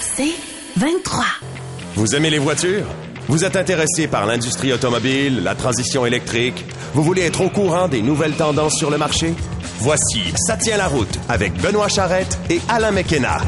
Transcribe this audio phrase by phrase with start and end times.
[0.00, 0.34] C'est
[0.76, 1.24] 23.
[1.94, 2.86] Vous aimez les voitures?
[3.28, 6.64] Vous êtes intéressé par l'industrie automobile, la transition électrique?
[6.92, 9.34] Vous voulez être au courant des nouvelles tendances sur le marché?
[9.78, 13.38] Voici Ça tient la route avec Benoît Charrette et Alain McKenna.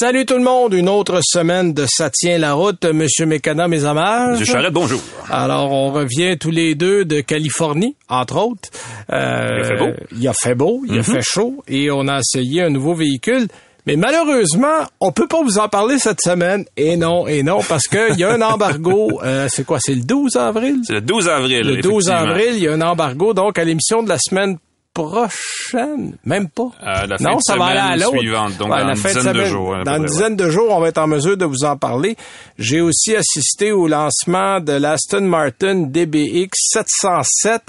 [0.00, 2.84] Salut tout le monde, une autre semaine de Ça tient la route.
[2.84, 4.38] Monsieur Mécana, mes hommages.
[4.38, 5.00] Monsieur Charrette, bonjour.
[5.28, 8.68] Alors, on revient tous les deux de Californie, entre autres.
[9.12, 9.90] Euh, il a fait beau.
[10.16, 13.48] Il a fait beau, il a fait chaud et on a essayé un nouveau véhicule.
[13.86, 16.64] Mais malheureusement, on peut pas vous en parler cette semaine.
[16.76, 19.18] Et non, et non, parce qu'il y a un embargo.
[19.24, 19.78] Euh, c'est quoi?
[19.80, 20.76] C'est le 12 avril?
[20.84, 21.66] C'est le 12 avril.
[21.66, 23.34] Le 12 avril, il y a un embargo.
[23.34, 24.58] Donc, à l'émission de la semaine
[25.02, 26.70] prochaine, même pas.
[26.82, 28.18] Euh, la fin non, de ça va aller à l'autre.
[28.18, 29.50] suivante, donc Ouais, dans la une fin de dizaine de semaine.
[29.50, 31.76] jours, hein, Dans une dizaine de jours, on va être en mesure de vous en
[31.76, 32.16] parler.
[32.58, 37.62] J'ai aussi assisté au lancement de l'Aston Martin DBX 707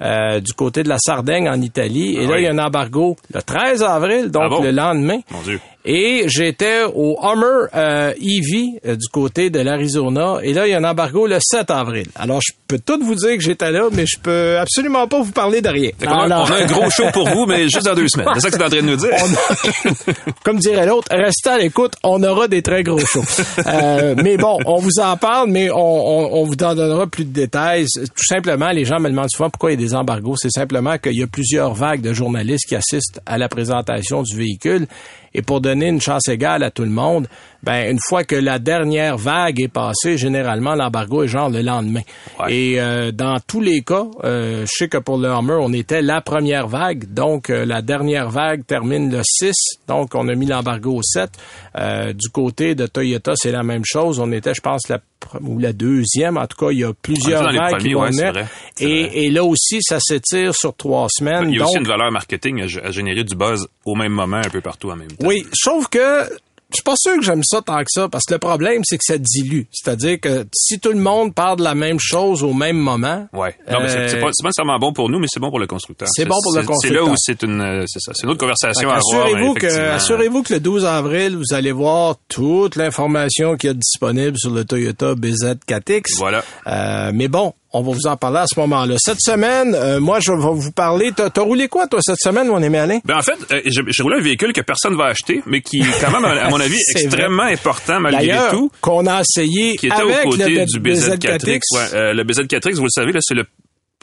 [0.00, 2.16] euh, du côté de la Sardaigne en Italie.
[2.16, 2.40] Et Ah là, oui.
[2.40, 4.62] il y a un embargo le 13 avril, donc Ah bon?
[4.62, 5.18] le lendemain.
[5.30, 5.60] Mon Dieu.
[5.88, 10.38] Et j'étais au Hummer euh, EV euh, du côté de l'Arizona.
[10.42, 12.06] Et là, il y a un embargo le 7 avril.
[12.16, 15.30] Alors, je peux tout vous dire que j'étais là, mais je peux absolument pas vous
[15.30, 15.90] parler de rien.
[16.04, 18.26] A- Alors- on a un gros show pour vous, mais juste dans deux semaines.
[18.34, 19.10] C'est ça que tu es en train de nous dire.
[19.12, 23.22] on a- comme dirait l'autre, restez à l'écoute, on aura des très gros shows.
[23.66, 27.24] Euh, mais bon, on vous en parle, mais on, on- on vous en donnera plus
[27.24, 27.86] de détails.
[27.94, 30.34] Tout simplement, les gens me demandent souvent pourquoi il y a des embargos.
[30.36, 34.36] C'est simplement qu'il y a plusieurs vagues de journalistes qui assistent à la présentation du
[34.36, 34.88] véhicule.
[35.34, 37.28] Et pour donner une chance égale à tout le monde,
[37.62, 42.02] ben une fois que la dernière vague est passée, généralement l'embargo est genre le lendemain.
[42.40, 42.54] Ouais.
[42.54, 46.02] Et euh, dans tous les cas, euh, je sais que pour le Hummer, on était
[46.02, 49.52] la première vague, donc euh, la dernière vague termine le 6,
[49.88, 51.30] donc on a mis l'embargo au 7.
[51.78, 54.18] Euh, du côté de Toyota, c'est la même chose.
[54.18, 55.00] On était, je pense, la
[55.40, 56.36] ou la deuxième.
[56.36, 58.46] En tout cas, il y a plusieurs les vagues qui vont ouais, venir.
[58.80, 61.50] Et, et là aussi, ça s'étire sur trois semaines.
[61.50, 64.36] Il y a donc, aussi une valeur marketing à générer du buzz au même moment,
[64.36, 65.26] un peu partout en même temps.
[65.26, 66.28] oui, sauf que
[66.70, 68.96] je suis pas sûr que j'aime ça tant que ça, parce que le problème, c'est
[68.98, 69.62] que ça dilue.
[69.72, 73.54] C'est-à-dire que si tout le monde parle de la même chose au même moment, Ouais.
[73.70, 75.50] Non, mais c'est- c'est Euh, pas, c'est pas nécessairement bon pour nous, mais c'est bon
[75.50, 76.08] pour le constructeur.
[76.12, 77.04] C'est bon pour le C'est constructeur.
[77.06, 78.12] là où c'est une, euh, c'est ça.
[78.14, 79.26] C'est une autre conversation à avoir.
[79.26, 83.74] Assurez-vous que, assurez-vous que le 12 avril, vous allez voir toute l'information qu'il y a
[83.74, 86.16] disponible sur le Toyota BZ4X.
[86.18, 86.42] Voilà.
[86.66, 88.96] Euh, mais bon, on va vous en parler à ce moment-là.
[88.98, 91.12] Cette semaine, euh, moi, je vais vous parler.
[91.14, 92.98] T'as t'as roulé quoi, toi, cette semaine, mon ami Alain?
[93.04, 95.78] Ben en fait, euh, j'ai j'ai roulé un véhicule que personne va acheter, mais qui
[95.80, 98.70] est quand même, à mon avis, extrêmement important malgré D'ailleurs, tout.
[98.80, 101.18] qu'on a essayé Qui était avec aux côtés le du BZ4X.
[101.18, 101.60] BZ4X.
[101.72, 103.44] Ouais, euh, le BZ4X, vous le savez, là, c'est le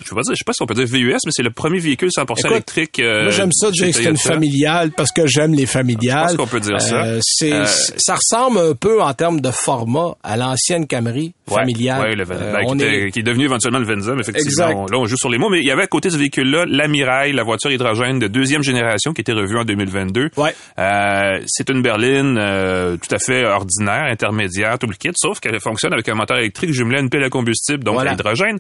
[0.03, 1.51] je sais pas dire, je sais pas si on peut dire VUS, mais c'est le
[1.51, 3.00] premier véhicule 100% Écoute, électrique.
[3.00, 6.29] euh, Moi, j'aime ça chez dire que c'est une familiale parce que j'aime les familiales.
[6.31, 7.03] Je pense qu'on peut dire ça.
[7.05, 7.66] Euh, c'est, Euh,
[7.97, 12.02] ça ressemble un peu en termes de format à l'ancienne Camry Ouais, familiale.
[12.02, 14.76] ouais, le, Euh, ben, qui, est- qui est devenu éventuellement le Venza, mais effectivement, Exact.
[14.76, 15.50] on- là, on joue sur les mots.
[15.50, 18.64] Mais il y avait à côté de ce véhicule-là l'Amiral, la voiture hydrogène de deuxième
[18.64, 20.30] génération qui était revue en 2022.
[20.38, 20.56] Ouais.
[20.80, 25.59] Euh, c'est une berline euh, tout à fait ordinaire, intermédiaire, tout le kit, sauf qu'elle
[25.59, 28.12] fonctionne avec un moteur électrique jumelé à une pile à combustible, donc Voilà.
[28.12, 28.59] à l'hydrogène.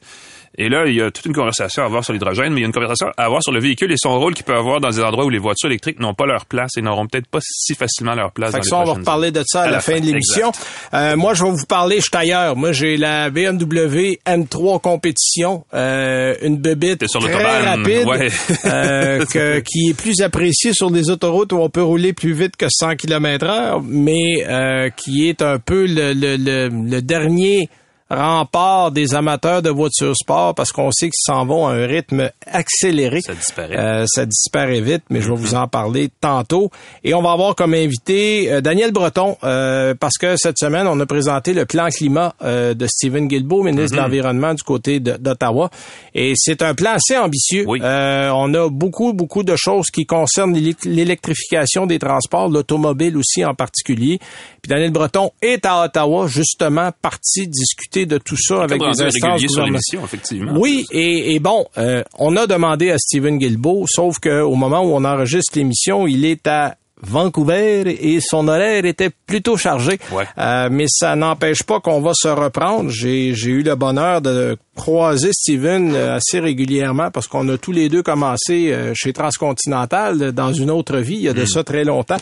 [0.55, 2.65] Et là, il y a toute une conversation à avoir sur l'hydrogène, mais il y
[2.65, 4.89] a une conversation à avoir sur le véhicule et son rôle qu'il peut avoir dans
[4.89, 7.73] des endroits où les voitures électriques n'ont pas leur place et n'auront peut-être pas si
[7.73, 9.71] facilement leur place Fait dans que les ça, on va reparler de ça à, À
[9.71, 10.51] la, fin fin, de l'émission.
[10.93, 12.55] Euh, moi, je vais vous parler, je suis ailleurs.
[12.55, 18.29] Moi, j'ai la BMW M3 compétition, euh, une bébite sur très rapide, ouais.
[18.65, 22.55] euh, que- qui est plus appréciée sur des autoroutes où on peut rouler plus vite
[22.57, 27.69] que 100 km heure, mais euh, qui est un peu le, le, le, le dernier
[28.15, 32.29] rempart des amateurs de voitures sport parce qu'on sait qu'ils s'en vont à un rythme
[32.45, 33.21] accéléré.
[33.21, 33.77] Ça disparaît.
[33.77, 36.71] Euh, ça disparaît vite, mais je vais vous en parler tantôt.
[37.03, 40.99] Et on va avoir comme invité euh, Daniel Breton, euh, parce que cette semaine, on
[40.99, 45.69] a présenté le plan climat euh, de Stephen Guilbeault, ministre de l'Environnement du côté d'Ottawa.
[46.15, 47.65] Et c'est un plan assez ambitieux.
[47.67, 47.79] Oui.
[47.81, 53.43] Euh, on a beaucoup, beaucoup de choses qui concernent l'élec- l'électrification des transports, l'automobile aussi
[53.45, 54.19] en particulier.
[54.61, 59.41] Puis Daniel Breton est à Ottawa, justement, parti discuter de tout ça avec rendu instances
[59.43, 60.03] gouvernementales.
[60.03, 60.53] effectivement.
[60.55, 64.93] Oui, et, et bon, euh, on a demandé à Stephen Guilbeault, sauf qu'au moment où
[64.93, 66.75] on enregistre l'émission, il est à
[67.05, 67.81] Vancouver
[68.13, 69.99] et son horaire était plutôt chargé.
[70.11, 70.25] Ouais.
[70.37, 72.89] Euh, mais ça n'empêche pas qu'on va se reprendre.
[72.89, 77.71] J'ai j'ai eu le bonheur de croiser Steven euh, assez régulièrement parce qu'on a tous
[77.71, 81.37] les deux commencé euh, chez Transcontinental dans une autre vie, il y a Hmm.
[81.37, 82.17] de ça très longtemps.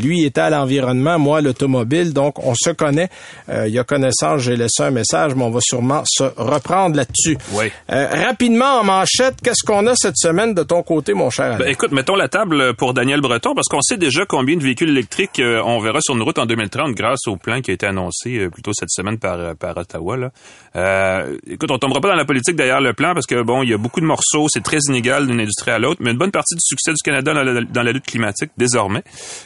[0.00, 3.08] Lui était à l'environnement, moi à l'automobile, donc on se connaît.
[3.48, 6.96] Euh, il y a connaissance, j'ai laissé un message, mais on va sûrement se reprendre
[6.96, 7.36] là-dessus.
[7.52, 7.66] Oui.
[7.90, 11.56] Euh, rapidement en manchette, qu'est-ce qu'on a cette semaine de ton côté, mon cher?
[11.58, 14.88] Ben, écoute, mettons la table pour Daniel Breton, parce qu'on sait déjà combien de véhicules
[14.88, 17.86] électriques euh, on verra sur une route en 2030 grâce au plan qui a été
[17.86, 20.16] annoncé euh, plus tôt cette semaine par, euh, par Ottawa.
[20.16, 20.30] Là.
[20.76, 23.70] Euh, écoute, on tombera pas dans la politique derrière le plan parce que bon, il
[23.70, 26.30] y a beaucoup de morceaux, c'est très inégal d'une industrie à l'autre, mais une bonne
[26.30, 29.02] partie du succès du Canada dans la lutte climatique désormais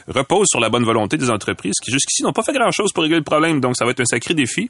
[0.07, 3.17] repose sur la bonne volonté des entreprises qui jusqu'ici n'ont pas fait grand-chose pour régler
[3.17, 3.59] le problème.
[3.59, 4.69] Donc ça va être un sacré défi.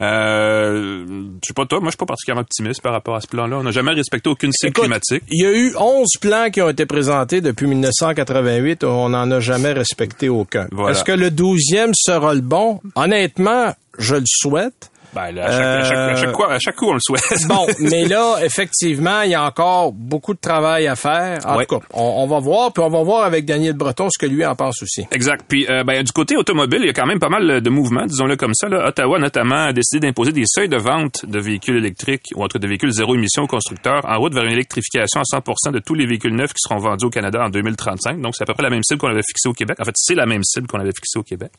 [0.00, 1.04] Euh,
[1.42, 3.58] je sais pas toi, moi je suis pas particulièrement optimiste par rapport à ce plan-là.
[3.58, 5.22] On n'a jamais respecté aucune cible Écoute, climatique.
[5.28, 8.84] Il y a eu 11 plans qui ont été présentés depuis 1988.
[8.84, 10.68] On n'en a jamais respecté aucun.
[10.72, 10.96] Voilà.
[10.96, 12.80] Est-ce que le 12e sera le bon?
[12.94, 14.89] Honnêtement, je le souhaite.
[15.14, 17.46] Ben, là, à, chaque, à, chaque, à, chaque, coup, à chaque coup, on le souhaite.
[17.48, 21.38] Bon, mais là, effectivement, il y a encore beaucoup de travail à faire.
[21.46, 21.66] En Ouais.
[21.66, 24.30] tout cas, on, on va voir, puis on va voir avec Daniel Breton ce que
[24.30, 25.04] lui en pense aussi.
[25.10, 25.44] Exact.
[25.48, 28.06] Puis euh, ben, du côté automobile, il y a quand même pas mal de mouvements,
[28.06, 28.68] disons-le comme ça.
[28.68, 28.86] Là.
[28.88, 32.66] Ottawa, notamment, a décidé d'imposer des seuils de vente de véhicules électriques ou entre de
[32.68, 36.06] véhicules zéro émission aux constructeurs en route vers une électrification à 100 de tous les
[36.06, 38.20] véhicules neufs qui seront vendus au Canada en 2035.
[38.20, 39.76] Donc, c'est à peu près la même cible qu'on avait fixée au Québec.
[39.80, 41.50] En fait, c'est la même cible qu'on avait fixée au Québec.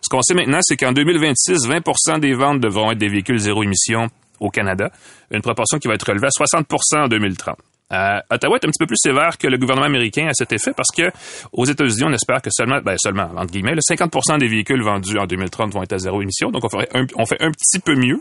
[0.00, 3.62] Ce qu'on sait maintenant, c'est qu'en 2026, 20 des ventes devront être des véhicules zéro
[3.62, 4.08] émission
[4.40, 4.90] au Canada,
[5.30, 7.56] une proportion qui va être relevée à 60% en 2030.
[7.90, 10.72] Euh, Ottawa est un petit peu plus sévère que le gouvernement américain à cet effet
[10.76, 11.10] parce que
[11.52, 15.18] aux États-Unis, on espère que seulement, ben seulement entre guillemets, le 50 des véhicules vendus
[15.18, 16.50] en 2030 vont être à zéro émission.
[16.50, 18.20] Donc on fait un, on fait un petit peu mieux.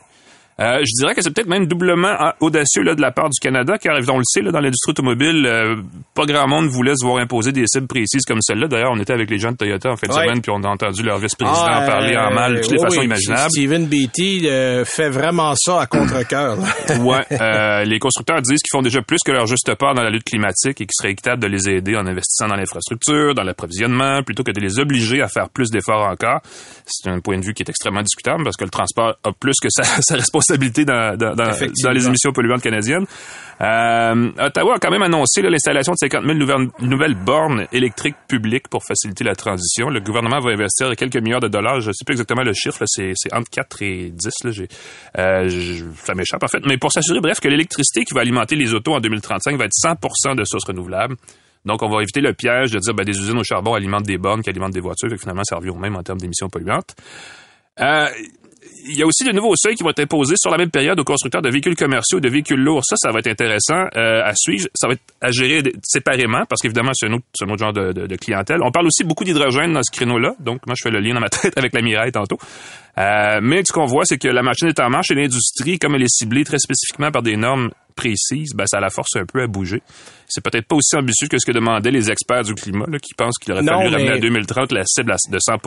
[0.60, 3.40] Euh, je dirais que c'est peut-être même doublement euh, audacieux là, de la part du
[3.40, 5.76] Canada, car on le sait, là, dans l'industrie automobile, euh,
[6.16, 8.68] pas grand monde voulait se voir imposer des cibles précises comme celle-là.
[8.68, 10.24] D'ailleurs, on était avec les gens de Toyota en fin de Ouais.
[10.26, 12.84] semaine, puis on a entendu leur vice-président Ah, parler en mal de toutes les oui,
[12.86, 13.52] façons oui, imaginables.
[13.52, 16.58] Steven Beatty euh, fait vraiment ça à contre-cœur.
[17.02, 20.10] Ouais, euh, les constructeurs disent qu'ils font déjà plus que leur juste part dans la
[20.10, 24.24] lutte climatique et qu'il serait équitable de les aider en investissant dans l'infrastructure, dans l'approvisionnement,
[24.24, 26.42] plutôt que de les obliger à faire plus d'efforts encore.
[26.88, 29.54] C'est un point de vue qui est extrêmement discutable parce que le transport a plus
[29.62, 30.47] que sa, sa responsabilité
[30.86, 31.90] dans, dans, dans, Effectivement.
[31.90, 33.06] dans les émissions polluantes canadiennes.
[33.60, 38.68] Euh, Ottawa a quand même annoncé l'installation de 50 000 nouvelles, nouvelles bornes électriques publiques
[38.68, 39.90] pour faciliter la transition.
[39.90, 41.82] Le gouvernement va investir quelques milliards de dollars.
[41.82, 42.84] Je ne sais plus exactement le chiffre.
[42.86, 44.30] C'est, entre 4 et 10.
[44.44, 44.52] Là.
[45.18, 46.64] Euh, je- ça m'échappe en fait.
[46.68, 49.74] Mais pour s'assurer, bref, que l'électricité qui va alimenter les autos en 2035 va être
[49.74, 51.16] 100 de sources renouvelables.
[51.66, 54.18] Donc, on va éviter le piège de dire ben, des usines au charbon alimentent des
[54.20, 56.48] bornes qui alimentent des voitures, et que finalement, ça revient au même en termes d'émissions
[56.48, 56.96] polluantes.
[57.82, 58.08] Euh,
[58.90, 61.00] il y a aussi de nouveaux seuils qui vont être imposés sur la même période
[61.00, 62.84] aux constructeurs de véhicules commerciaux et de véhicules lourds.
[62.86, 64.68] Ça, ça va être intéressant euh, à suivre.
[64.76, 68.08] Ça va être à gérer séparément parce qu'évidemment, c'est un un autre genre de, de-
[68.08, 68.60] de clientèle.
[68.64, 70.34] On parle aussi beaucoup d'hydrogène dans ce créneau-là.
[70.40, 72.38] Donc, moi, je fais le lien dans ma tête avec la Mirai tantôt.
[72.98, 75.96] Euh, mais ce qu'on voit, c'est que la machine est en marche et l'industrie, comme
[75.96, 79.42] elle est ciblée très spécifiquement par des normes précises, ben, ça la force un peu
[79.42, 79.82] à bouger.
[80.28, 83.14] C'est peut-être pas aussi ambitieux que ce que demandaient les experts du climat, là, qui
[83.16, 85.58] pensent qu'il aurait Non, fallu ramener mais- à 2030 la cible de 100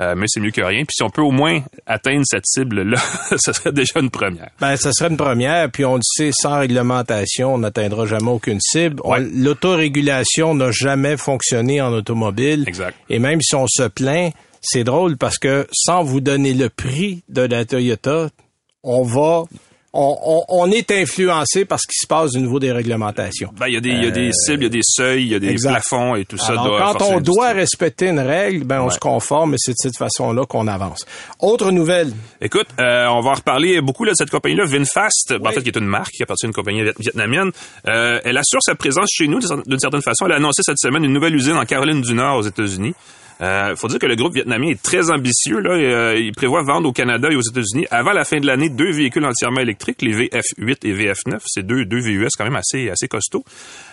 [0.00, 0.84] euh, mais c'est mieux que rien.
[0.84, 2.98] Puis si on peut au moins atteindre cette cible-là,
[3.36, 4.50] ce serait déjà une première.
[4.60, 8.60] Ben, ça serait une première, puis on le sait, sans réglementation, on n'atteindra jamais aucune
[8.60, 9.00] cible.
[9.04, 9.20] Ouais.
[9.20, 12.64] L'autorégulation n'a jamais fonctionné en automobile.
[12.66, 12.96] Exact.
[13.08, 17.22] Et même si on se plaint, c'est drôle parce que sans vous donner le prix
[17.28, 18.30] de la Toyota,
[18.82, 19.44] on va,
[19.96, 23.50] on, on, on est influencé par ce qui se passe au niveau des réglementations.
[23.58, 25.22] Ben, il y a des, il y a des cibles, il y a des seuils,
[25.22, 25.70] il y a des Euh, Exact.
[25.70, 28.92] plafonds et tout ça Alors, doit quand on doit respecter une règle, ben on Ouais.
[28.94, 31.06] se conforme et c'est de cette façon-là qu'on avance.
[31.40, 32.12] Autre nouvelle.
[32.40, 35.62] Écoute, euh, on va en reparler beaucoup là, de cette compagnie-là, Vinfast, ben, en fait,
[35.62, 37.50] qui est une marque qui appartient à une compagnie viet- vietnamienne.
[37.88, 40.26] Euh, elle assure sa présence chez nous d'une certaine façon.
[40.26, 42.94] Elle a annoncé cette semaine une nouvelle usine en Caroline du Nord aux États-Unis.
[43.40, 45.58] Euh, faut dire que le groupe vietnamien est très ambitieux.
[45.60, 48.68] Là, euh, il prévoit vendre au Canada et aux États-Unis avant la fin de l'année
[48.68, 51.40] deux véhicules entièrement électriques, les VF8 et VF9.
[51.46, 53.44] C'est deux, deux VUS quand même assez, assez costauds.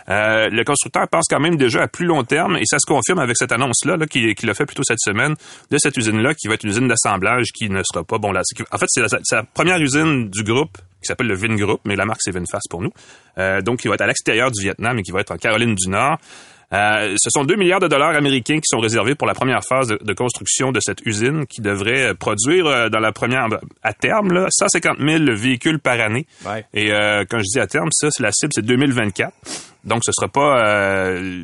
[0.10, 3.20] Euh, le constructeur pense quand même déjà à plus long terme et ça se confirme
[3.20, 5.36] avec cette annonce-là là, qu'il qu'il a fait plutôt cette semaine
[5.70, 8.18] de cette usine-là qui va être une usine d'assemblage qui ne sera pas...
[8.18, 11.56] bon là, En fait, c'est la, la première usine du groupe qui s'appelle le Vin
[11.56, 12.92] Group, mais la marque c'est Vinfast pour nous.
[13.38, 15.76] Euh, donc, qui va être à l'extérieur du Vietnam et qui va être en Caroline
[15.76, 16.18] du Nord.
[16.74, 19.90] Euh, ce sont 2 milliards de dollars américains qui sont réservés pour la première phase
[19.90, 23.48] de, de construction de cette usine qui devrait euh, produire euh, dans la première
[23.84, 26.26] à terme là, 150 000 véhicules par année.
[26.46, 26.66] Ouais.
[26.74, 29.34] Et euh, quand je dis à terme, ça c'est la cible c'est 2024.
[29.84, 31.44] Donc ce sera pas euh,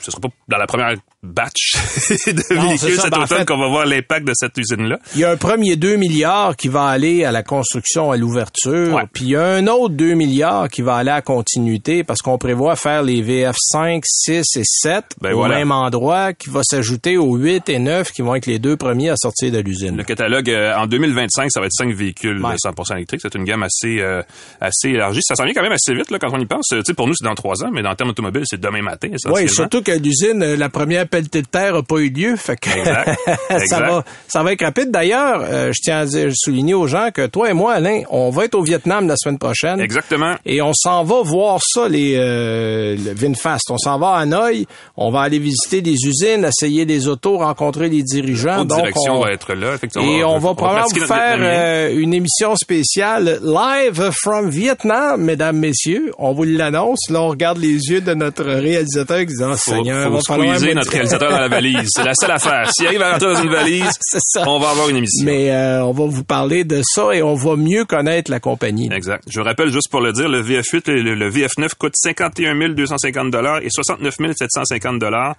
[0.00, 1.74] ce sera pas dans la première batch
[2.26, 4.98] de Non, véhicules cet Ben, en automne fait- qu'on va voir l'impact de cette usine-là.
[5.14, 8.94] Il y a un premier 2 milliards qui va aller à la construction, à l'ouverture,
[8.94, 9.04] Ouais.
[9.12, 12.22] puis il y a un autre 2 milliards qui va aller à la continuité parce
[12.22, 15.56] qu'on prévoit faire les VF 5, 6 et 7 Ben au voilà.
[15.58, 19.10] même endroit qui va s'ajouter aux 8 et 9 qui vont être les deux premiers
[19.10, 19.96] à sortir de l'usine.
[19.96, 22.52] Le catalogue euh, en 2025, ça va être 5 véhicules Ouais.
[22.54, 23.20] de 100% électriques.
[23.22, 24.22] C'est une gamme assez euh,
[24.60, 25.20] assez élargie.
[25.22, 26.72] Ça s'en vient quand même assez vite là, quand on y pense.
[26.72, 28.60] Euh, Tu sais, pour nous, c'est dans trois ans, mais dans le terme automobile, c'est
[28.60, 29.08] demain matin.
[29.26, 32.36] Oui, surtout que l'usine, euh, la première de terre n'a pas eu lieu.
[32.36, 33.18] Fait que Exact.
[33.66, 34.90] ça va, ça va être rapide.
[34.90, 38.30] D'ailleurs, euh, je tiens à dire- souligner aux gens que toi et moi, Alain, on
[38.30, 39.80] va être au Vietnam la semaine prochaine.
[39.80, 40.34] Exactement.
[40.46, 43.70] Et on s'en va voir ça, les euh, le VinFast.
[43.70, 44.66] On s'en va à Hanoï.
[44.96, 48.64] On va aller visiter des usines, essayer des autos, rencontrer les dirigeants.
[48.64, 49.74] Donc, direction on- va être là.
[49.74, 50.06] effectivement.
[50.08, 56.12] et on va probablement vous faire euh, une émission spéciale live from Vietnam, mesdames, messieurs.
[56.18, 57.00] On vous l'annonce.
[57.10, 60.20] Là, on regarde les yeux de notre réalisateur qui dit, oh, Faut, Seigneur, faut va
[60.26, 61.88] falloir notre réalisateur dans la valise.
[61.94, 62.70] C'est la seule affaire.
[62.72, 64.44] S'il arrive à rentrer dans une valise, ça.
[64.48, 65.24] on va avoir une émission.
[65.24, 68.88] Mais euh, on va vous parler de ça et on va mieux connaître la compagnie.
[68.92, 69.24] Exact.
[69.30, 73.30] Je rappelle juste pour le dire, le VF8 et le, le VF9 coûtent 51 250
[73.30, 75.34] dollars et 69 750 dollars.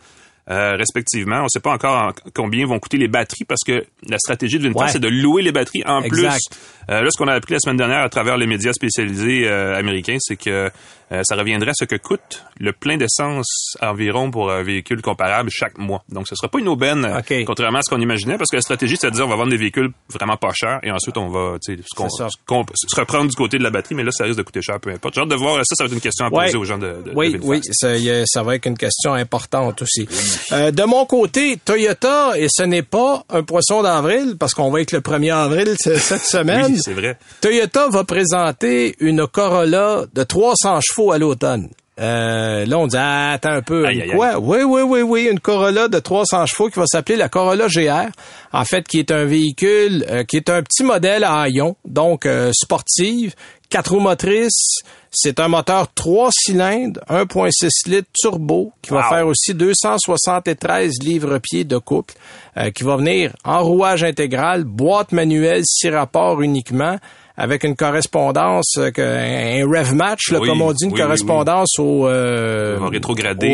[0.50, 1.38] euh, respectivement.
[1.40, 4.60] On ne sait pas encore en- combien vont coûter les batteries parce que la stratégie
[4.60, 4.90] de Ouais.
[4.90, 6.32] c'est de louer les batteries en Exact.
[6.50, 6.94] plus.
[6.94, 9.74] Euh, là, ce qu'on a appris la semaine dernière à travers les médias spécialisés euh,
[9.78, 10.70] américains, c'est que
[11.14, 15.50] euh, ça reviendrait à ce que coûte le plein d'essence environ pour un véhicule comparable
[15.52, 16.04] chaque mois.
[16.10, 18.62] Donc, ce sera pas une aubaine, euh, contrairement à ce qu'on imaginait, parce que la
[18.62, 21.30] stratégie, c'est de dire on va vendre des véhicules vraiment pas chers et ensuite on
[21.30, 24.62] va se, se reprendre du côté de la batterie, mais là, ça risque de coûter
[24.62, 25.16] cher, peu importe.
[25.16, 26.46] J'ai hâte de voir, ça, ça va être une question à Ouais.
[26.46, 28.78] poser aux gens de, de Oui, de oui, ça, y a- ça va être une
[28.78, 30.08] question importante aussi.
[30.52, 34.82] Euh, de mon côté, Toyota, et ce n'est pas un poisson d'avril, parce qu'on va
[34.82, 36.72] être le 1er avril cette semaine.
[36.74, 37.18] Oui, c'est vrai.
[37.42, 41.70] Toyota va présenter une Corolla de 300 chevaux à l'automne.
[42.00, 44.40] Euh, là, on dit, ah, attends un peu, Aïe, quoi?
[44.40, 48.10] Oui, oui, oui, oui, une Corolla de 300 chevaux qui va s'appeler la Corolla GR.
[48.52, 52.26] En fait, qui est un véhicule, euh, qui est un petit modèle à haillons, donc
[52.26, 53.36] euh, sportive,
[53.70, 54.80] quatre roues motrices.
[55.12, 59.10] C'est un moteur 3 cylindres, 1.6 litres turbo, qui va Wow.
[59.16, 62.16] faire aussi 273 livres-pieds de couple,
[62.58, 66.98] euh, qui va venir en rouage intégral, boîte manuelle, six rapports uniquement,
[67.36, 71.02] avec une correspondance, euh, un rev match, là, Oui, comme on dit, une oui, oui,
[71.02, 72.90] correspondance au, euh, au euh,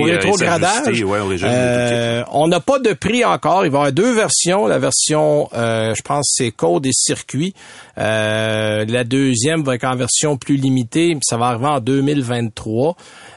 [0.07, 0.83] et rétrogradage.
[0.83, 3.65] s'ajuster, ouais, au régime Euh, on n'a pas de prix encore.
[3.65, 4.67] Il va y avoir deux versions.
[4.67, 7.53] La version, euh, je pense, c'est code et circuit.
[7.97, 11.15] Euh, la deuxième va être en version plus limitée.
[11.21, 12.95] Ça va arriver en 2023.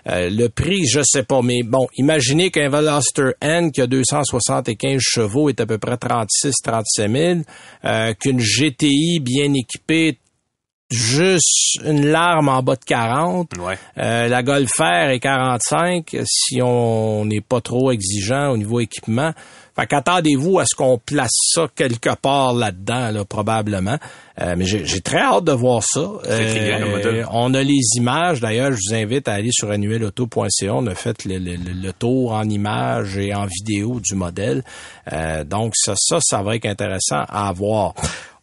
[0.09, 5.01] Euh, le prix, je sais pas, mais bon, imaginez qu'un Veloster N qui a 275
[5.01, 6.85] chevaux est à peu près 36-37
[7.37, 7.41] 000,
[7.85, 10.19] euh, qu'une GTI bien équipée
[10.93, 13.51] juste une larme en bas de 40.
[13.59, 13.79] Ouais.
[13.99, 19.33] Euh, la Golf R est 45 si on n'est pas trop exigeant au niveau équipement.
[19.75, 23.97] Fait qu'attendez-vous à ce qu'on place ça quelque part là-dedans, là, probablement.
[24.39, 26.01] Euh, mais j'ai très hâte de voir ça.
[26.27, 27.27] Euh, modèle.
[27.31, 28.41] on a les images.
[28.41, 30.75] D'ailleurs, je vous invite à aller sur annuelauto.ca.
[30.75, 34.63] On a fait le, le- le- le tour en images et en vidéo du modèle.
[35.11, 37.95] Euh, donc, ça, ça, ça va être intéressant à voir.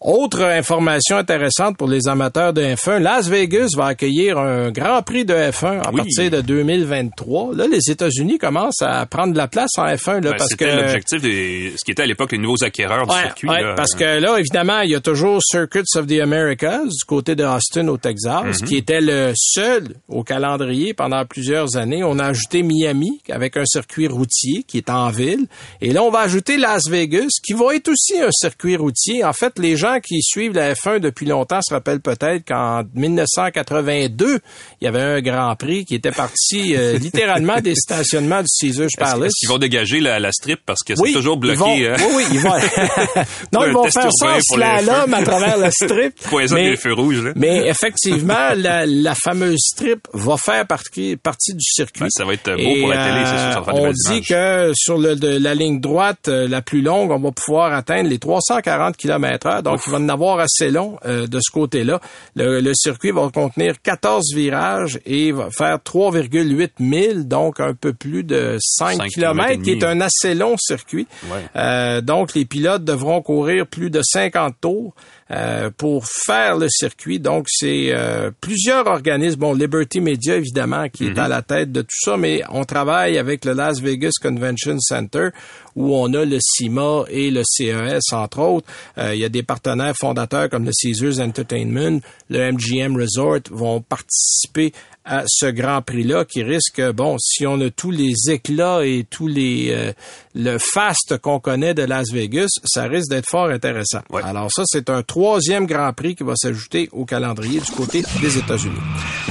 [0.02, 5.26] Autre information intéressante pour les amateurs de F1, Las Vegas va accueillir un Grand Prix
[5.26, 5.98] de F1 à Oui.
[5.98, 7.54] partir de 2023.
[7.54, 10.70] Là, les États-Unis commencent à prendre de la place en F1 là, Ben, parce C'était
[10.70, 13.50] que l'objectif des, ce qui était à l'époque les nouveaux acquéreurs du Ouais, circuit.
[13.50, 13.74] ouais, là.
[13.76, 17.44] parce que là, évidemment, il y a toujours Circuits of the Americas du côté de
[17.44, 18.68] Austin au Texas, Mhm.
[18.70, 22.06] qui était le seul au calendrier pendant plusieurs années.
[22.06, 25.46] On a ajouté Miami avec un circuit routier qui est en ville.
[25.82, 29.26] Et là, on va ajouter Las Vegas, qui va être aussi un circuit routier.
[29.26, 34.40] En fait, les gens qui suivent la F1 depuis longtemps se rappellent peut-être qu'en 1982,
[34.82, 38.90] il y avait un Grand Prix qui était parti euh, littéralement des stationnements du Caesars
[38.98, 39.28] Palace.
[39.28, 41.64] est-ce qu'ils vont dégager la, la strip parce que c'est toujours bloqué.
[41.78, 41.98] Ils vont, hein?
[42.00, 42.50] Oui, oui, ils vont.
[43.54, 46.16] non, ils vont faire ça en slalom à travers le strip.
[46.30, 47.24] Poison mais, des feux rouges.
[47.24, 47.32] Là.
[47.36, 52.02] mais effectivement, la, la fameuse strip va faire partie, partie du circuit.
[52.02, 54.14] Ben, ça va être beau pour la télé, c'est sûr, ça va faire des on
[54.14, 57.74] dit que sur le, de, la ligne droite euh, la plus longue, on va pouvoir
[57.74, 59.64] atteindre les 340 km heure.
[59.80, 62.02] Donc, il va en avoir assez long euh, de ce côté-là.
[62.36, 67.94] Le, le circuit va contenir 14 virages et va faire 3,8 milles, donc un peu
[67.94, 71.08] plus de 5, Cinq km, qui est un assez long circuit.
[71.32, 71.46] Ouais.
[71.56, 74.94] Euh, donc, les pilotes devront courir plus de 50 tours
[75.32, 77.20] euh, pour faire le circuit.
[77.20, 79.40] Donc, c'est euh, plusieurs organismes.
[79.40, 83.18] Bon, Liberty Media, évidemment, qui est à la tête de tout ça, mais on travaille
[83.18, 85.30] avec le Las Vegas Convention Center,
[85.76, 88.68] où on a le CIMA et le CES, entre autres.
[88.98, 93.82] Euh, il y a des partenaires fondateurs comme le Caesars Entertainment, le MGM Resort vont
[93.82, 94.74] participer
[95.10, 99.28] à ce Grand Prix-là qui risque, bon, si on a tous les éclats et tous
[99.28, 99.92] les euh,
[100.36, 104.02] le fast qu'on connaît de Las Vegas, ça risque d'être fort intéressant.
[104.12, 104.22] Ouais.
[104.24, 108.38] Alors ça, c'est un troisième Grand Prix qui va s'ajouter au calendrier du côté des
[108.38, 108.78] États-Unis.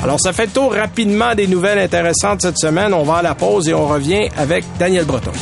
[0.02, 2.92] Alors ça fait le tour rapidement des nouvelles intéressantes cette semaine.
[2.92, 5.32] On va à la pause et on revient avec Daniel Breton.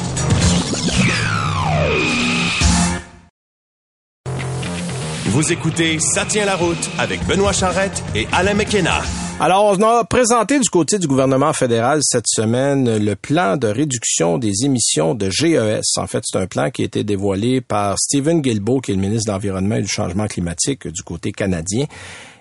[5.25, 9.01] Vous écoutez Ça tient la route avec Benoît Charrette et Alain McKenna.
[9.39, 14.39] Alors, on a présenté du côté du gouvernement fédéral cette semaine le plan de réduction
[14.39, 15.99] des émissions de GES.
[15.99, 19.01] En fait, c'est un plan qui a été dévoilé par Stephen Guilbeault, qui est le
[19.03, 21.85] ministre de l'Environnement et du Changement climatique du côté canadien.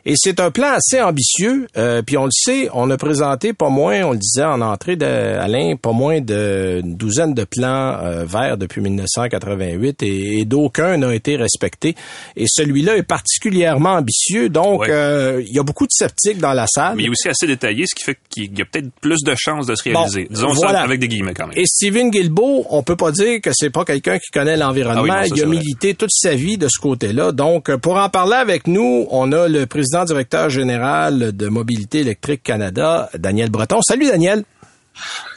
[0.08, 1.66] Et c'est un plan assez ambitieux.
[1.78, 4.96] Euh, puis on le sait, on a présenté pas moins, on le disait en entrée
[4.96, 11.38] d'Alain, pas moins d'une douzaine de plans euh, verts depuis 1988 et, d'aucun n'a été
[11.38, 11.96] respecté.
[12.36, 14.50] Et celui-là est particulièrement ambitieux.
[14.50, 16.98] Donc, euh, il y a beaucoup de sceptiques dans la salle.
[16.98, 19.34] Mais il est aussi assez détaillé, ce qui fait qu'il y a peut-être plus de
[19.36, 20.28] chances de se réaliser.
[20.30, 21.58] Disons ça avec des guillemets quand même.
[21.58, 25.06] Et Steven Guilbeault, on peut pas dire que c'est pas quelqu'un qui connaît l'environnement.
[25.10, 27.32] Ah il a milité toute sa vie de ce côté-là.
[27.32, 32.44] Donc, pour en parler avec nous, on a le président directeur général de Mobilité électrique
[32.44, 33.82] Canada, Daniel Breton.
[33.82, 34.44] Salut Daniel.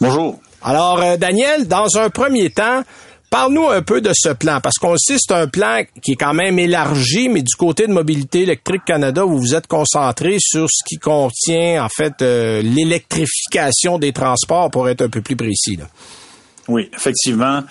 [0.01, 0.41] Bonjour.
[0.63, 2.83] Alors euh, Daniel, dans un premier temps,
[3.31, 6.33] Parle-nous un peu de ce plan, parce qu'on sait c'est un plan qui est quand
[6.33, 10.83] même élargi, mais du côté de Mobilité électrique Canada, vous vous êtes concentré sur ce
[10.87, 15.77] qui contient en fait euh, l'électrification des transports, pour être un peu plus précis.
[15.77, 15.85] Là.
[16.69, 17.63] Oui, effectivement.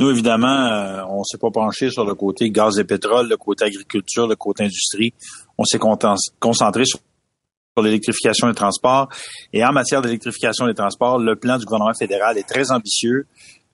[0.00, 3.64] Nous, évidemment, euh, on s'est pas penché sur le côté gaz et pétrole, le côté
[3.64, 5.12] agriculture, le côté industrie.
[5.58, 5.78] On s'est
[6.40, 6.98] concentré sur
[7.82, 9.08] l'électrification des transports.
[9.52, 13.26] Et en matière d'électrification des transports, le plan du gouvernement fédéral est très ambitieux.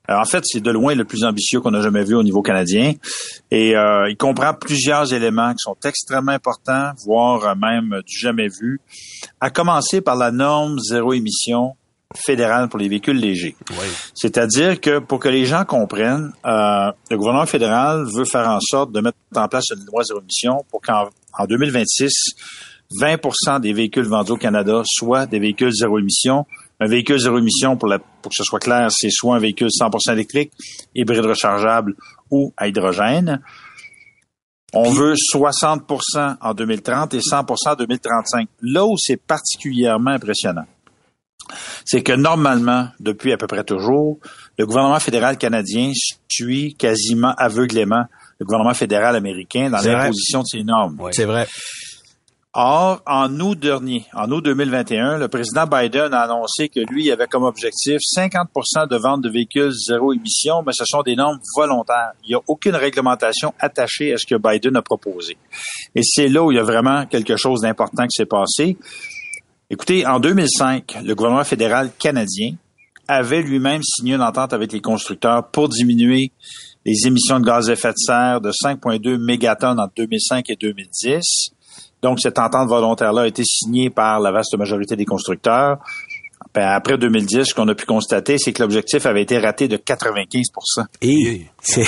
[0.09, 2.41] Euh, en fait, c'est de loin le plus ambitieux qu'on a jamais vu au niveau
[2.41, 2.91] canadien.
[3.51, 8.81] Et euh, il comprend plusieurs éléments qui sont extrêmement importants, voire même du jamais vu,
[9.39, 11.77] à commencer par la norme zéro émission
[12.15, 13.55] fédérale pour les véhicules légers.
[14.13, 18.91] C'est-à-dire que pour que les gens comprennent, euh, le gouvernement fédéral veut faire en sorte
[18.91, 22.11] de mettre en place une loi zéro émission pour qu'en en 2026,
[23.01, 26.45] 20% des véhicules vendus au Canada soient des véhicules zéro émission.
[26.79, 29.69] Un véhicule zéro émission, pour, la, pour que ce soit clair, c'est soit un véhicule
[29.69, 30.51] 100% électrique,
[30.93, 31.95] hybride rechargeable
[32.29, 33.41] ou à hydrogène.
[34.75, 38.47] On veut 60% en 2030 et 100% en 2035.
[38.61, 40.65] Là où c'est particulièrement impressionnant,
[41.85, 44.19] c'est que normalement, depuis à peu près toujours,
[44.57, 45.91] le gouvernement fédéral canadien
[46.29, 48.05] suit quasiment aveuglément
[48.39, 50.97] le gouvernement fédéral américain dans l'imposition de ces normes.
[51.11, 51.47] C'est vrai.
[52.55, 57.25] Or, en août dernier, en août 2021, le président Biden a annoncé que lui avait
[57.25, 62.11] comme objectif 50% de ventes de véhicules zéro émission, mais ce sont des normes volontaires.
[62.23, 65.35] Il n'y a aucune réglementation attachée à ce que Biden a proposé.
[65.95, 68.77] Et c'est là où il y a vraiment quelque chose d'important qui s'est passé.
[69.69, 72.55] Écoutez, en 2005, le gouvernement fédéral canadien
[73.07, 76.31] avait lui-même signé une entente avec les constructeurs pour diminuer
[76.85, 81.21] les émissions de gaz à effet de serre de 5,2 mégatonnes entre 2005 et 2010.
[82.01, 85.77] Donc, cette entente volontaire-là a été signée par la vaste majorité des constructeurs.
[86.53, 89.75] Ben, après 2010, ce qu'on a pu constater, c'est que l'objectif avait été raté de
[89.75, 90.43] 95
[91.01, 91.83] Et c'est,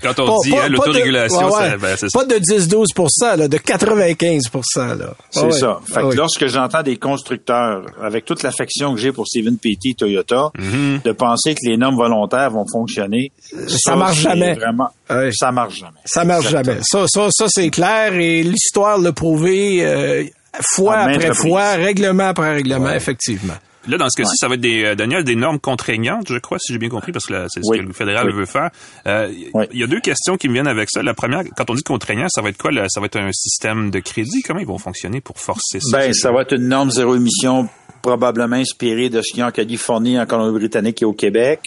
[0.00, 1.48] quand on dit hein, l'autorégulation,
[1.80, 4.42] ben, c'est pas de 10-12 là, de 95
[4.76, 5.14] là.
[5.30, 5.80] C'est ça.
[5.86, 10.50] Fait que lorsque j'entends des constructeurs, avec toute l'affection que j'ai pour Steven Petty, Toyota,
[10.56, 11.02] mm-hmm.
[11.02, 13.32] de penser que les normes volontaires vont fonctionner,
[13.66, 14.54] ça, marche jamais.
[14.54, 14.90] Vraiment,
[15.32, 16.00] ça marche jamais.
[16.04, 16.78] Ça marche jamais.
[16.82, 19.84] Ça, ça, ça c'est clair et l'histoire l'a prouvé.
[19.84, 20.24] Euh,
[20.62, 23.54] fois après fois, règlement après règlement, effectivement.
[23.86, 26.58] Là, dans ce cas-ci, ça va être des, euh, Daniel, des normes contraignantes, je crois,
[26.58, 28.70] si j'ai bien compris, parce que c'est ce que le fédéral veut faire.
[29.06, 29.30] Euh,
[29.72, 31.02] il y a deux questions qui me viennent avec ça.
[31.02, 32.70] La première, quand on dit contraignant, ça va être quoi?
[32.88, 34.42] ça va être un système de crédit?
[34.42, 35.98] Comment ils vont fonctionner pour forcer ça?
[35.98, 37.68] Ben, ça va être une norme zéro émission
[38.00, 41.60] probablement inspirée de ce qu'il y a en Californie, en Colombie-Britannique et au Québec.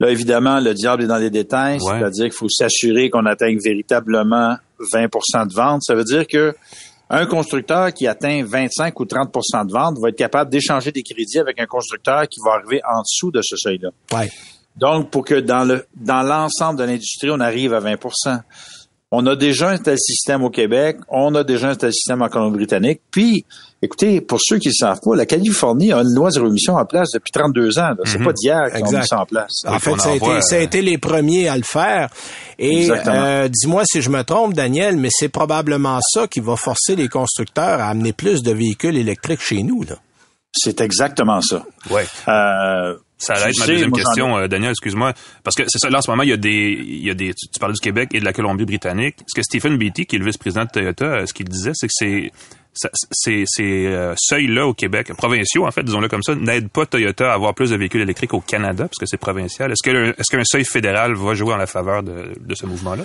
[0.00, 4.56] Là, évidemment, le diable est dans les détails, c'est-à-dire qu'il faut s'assurer qu'on atteigne véritablement
[4.94, 5.82] 20% de vente.
[5.82, 6.54] Ça veut dire que
[7.10, 11.38] un constructeur qui atteint 25 ou 30% de vente va être capable d'échanger des crédits
[11.38, 13.90] avec un constructeur qui va arriver en dessous de ce seuil-là.
[14.12, 14.30] Ouais.
[14.76, 18.40] Donc, pour que dans le dans l'ensemble de l'industrie, on arrive à 20%
[19.10, 22.28] on a déjà un tel système au Québec, on a déjà un tel système en
[22.28, 23.00] Colombie-Britannique.
[23.10, 23.44] Puis,
[23.82, 26.84] écoutez, pour ceux qui ne savent pas, la Californie a une loi zéro émission en
[26.84, 27.94] place depuis 32 ans.
[28.04, 28.24] C'est mhm.
[28.24, 29.62] pas d'hier qu'on a mis ça en place.
[29.66, 32.08] En fait, ça a, été, ça a, été, les premiers à le faire.
[32.58, 36.96] Et euh, dis-moi si je me trompe, Daniel, mais c'est probablement ça qui va forcer
[36.96, 39.82] les constructeurs à amener plus de véhicules électriques chez nous.
[39.84, 39.96] Là.
[40.52, 41.64] C'est exactement ça.
[41.90, 42.06] Ouais.
[42.26, 45.12] Euh, ça va être ma deuxième question, euh, Daniel, excuse-moi.
[45.42, 47.14] Parce que c'est ça, là, en ce moment, il y a des, il y a
[47.14, 49.16] des, tu, parlais du Québec et de la Colombie-Britannique.
[49.26, 51.88] Ce que Stephen Beatty, qui est le vice-président de Toyota, euh, ce qu'il disait, c'est
[51.88, 52.32] que c'est,
[53.10, 57.30] ces, ces euh, seuils-là au Québec, provinciaux, en fait, disons-le comme ça, n'aident pas Toyota
[57.30, 59.70] à avoir plus de véhicules électriques au Canada, parce que c'est provincial.
[59.70, 63.04] Est-ce que, est-ce qu'un seuil fédéral va jouer en la faveur de, de ce mouvement-là?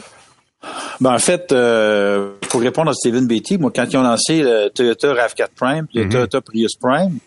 [1.01, 4.69] Ben, en fait, euh, pour répondre à Stephen Beatty, moi, quand ils ont lancé le
[4.69, 7.17] Toyota RAV4 Prime, le Toyota Prius Prime,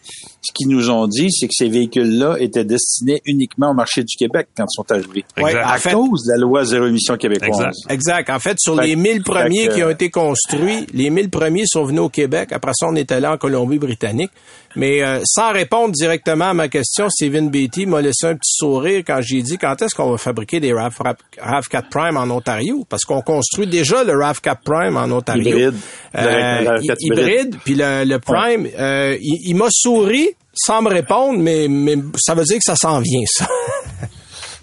[0.47, 4.17] ce qu'ils nous ont dit, c'est que ces véhicules-là étaient destinés uniquement au marché du
[4.17, 5.25] Québec quand ils sont arrivés.
[5.39, 7.67] Ouais, À fait, cause de la loi zéro émission québécoise.
[7.89, 7.91] Exact.
[7.93, 8.31] Exact.
[8.31, 11.31] En fait, sur Fait les que- 1000 premiers que- qui ont été construits, les 1000
[11.31, 12.51] premiers sont venus au Québec.
[12.53, 14.31] Après ça, on est allé en Colombie-Britannique.
[14.79, 19.03] Mais euh, sans répondre directement à ma question, Stephen Beatty m'a laissé un petit sourire
[19.07, 20.93] quand j'ai dit quand est-ce qu'on va fabriquer des RAV,
[21.39, 22.85] RAV4 Prime en Ontario?
[22.87, 25.47] Parce qu'on construit déjà le RAV4 Prime en Ontario.
[25.49, 25.75] Hybride.
[26.15, 27.57] Euh, Le RAV4 hy- hybride.
[27.65, 32.35] Puis le, le Prime, euh, il, il m'a souri sans me répondre, mais, mais ça
[32.35, 33.49] veut dire que ça s'en vient, ça.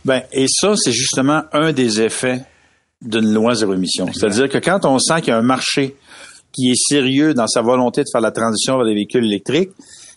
[0.05, 2.43] Ben, et ça, c'est justement un des effets
[3.01, 4.05] d'une loi zéro émission.
[4.11, 5.95] C'est-à-dire que quand on sent qu'il y a un marché
[6.51, 9.71] qui est sérieux dans sa volonté de faire la transition vers les véhicules électriques,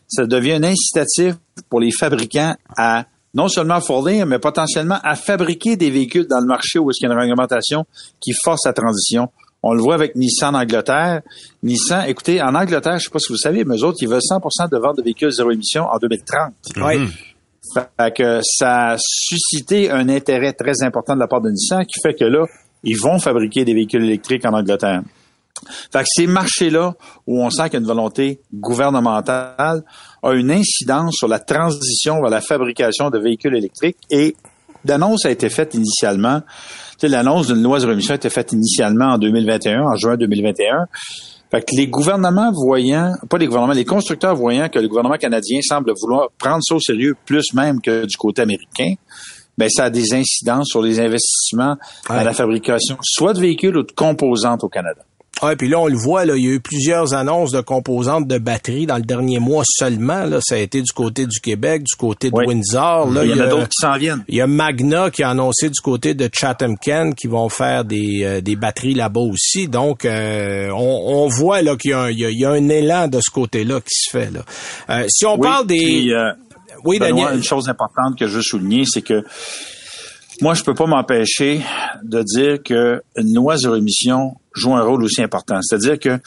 [0.08, 1.34] ça devient un incitatif
[1.68, 6.46] pour les fabricants à non seulement fournir, mais potentiellement à fabriquer des véhicules dans le
[6.46, 7.84] marché où est-ce qu'il y a une réglementation
[8.20, 9.30] qui force la transition.
[9.62, 11.22] On le voit avec Nissan en Angleterre.
[11.62, 14.20] Nissan, écoutez, en Angleterre, je sais pas si vous savez, mais eux autres, ils veulent
[14.20, 16.52] 100% de vente de véhicules zéro émission en 2030.
[16.76, 17.08] Oui.
[17.74, 22.00] Fait que ça a suscité un intérêt très important de la part de Nissan qui
[22.00, 22.46] fait que là,
[22.84, 25.02] ils vont fabriquer des véhicules électriques en Angleterre.
[25.92, 26.94] Fait que ces marchés-là,
[27.26, 29.82] où on sent qu'il y a une volonté gouvernementale,
[30.22, 34.36] a une incidence sur la transition vers la fabrication de véhicules électriques et
[34.84, 36.42] l'annonce a été faite initialement.
[36.98, 40.86] Sais, l'annonce d'une loi de émission a été faite initialement en 2021, en juin 2021.
[41.50, 45.60] Fait que les gouvernements voyant, pas les gouvernements, les constructeurs voyant que le gouvernement canadien
[45.62, 48.94] semble vouloir prendre ça au sérieux plus même que du côté américain,
[49.56, 51.76] ben ça a des incidences sur les investissements
[52.10, 52.16] Ouais.
[52.16, 55.02] à la fabrication, soit de véhicules ou de composantes au Canada.
[55.42, 58.26] Ouais, puis là, on le voit, là, il y a eu plusieurs annonces de composantes
[58.26, 60.24] de batteries dans le dernier mois seulement.
[60.24, 62.46] Là, ça a été du côté du Québec, du côté de Oui.
[62.46, 63.10] Windsor.
[63.10, 64.24] Là, il y en a a- d'autres qui s'en viennent.
[64.28, 68.20] Il y a Magna qui a annoncé du côté de Chatham-Kent qui vont faire des,
[68.24, 69.68] euh, des batteries là-bas aussi.
[69.68, 72.44] Donc, euh, on, on voit là qu'il y, a un- il y a- il y
[72.46, 74.30] a un élan de ce côté-là qui se fait.
[74.32, 74.40] Là.
[74.88, 75.76] Euh, si on Oui, parle des...
[75.76, 76.12] puis,
[76.86, 77.36] oui, Benoît, Daniel.
[77.38, 79.22] une chose importante que je veux souligner, c'est que
[80.40, 81.60] moi, je peux pas m'empêcher
[82.02, 85.60] de dire que une loi zéro émission joue un rôle aussi important.
[85.62, 86.18] C'est-à-dire que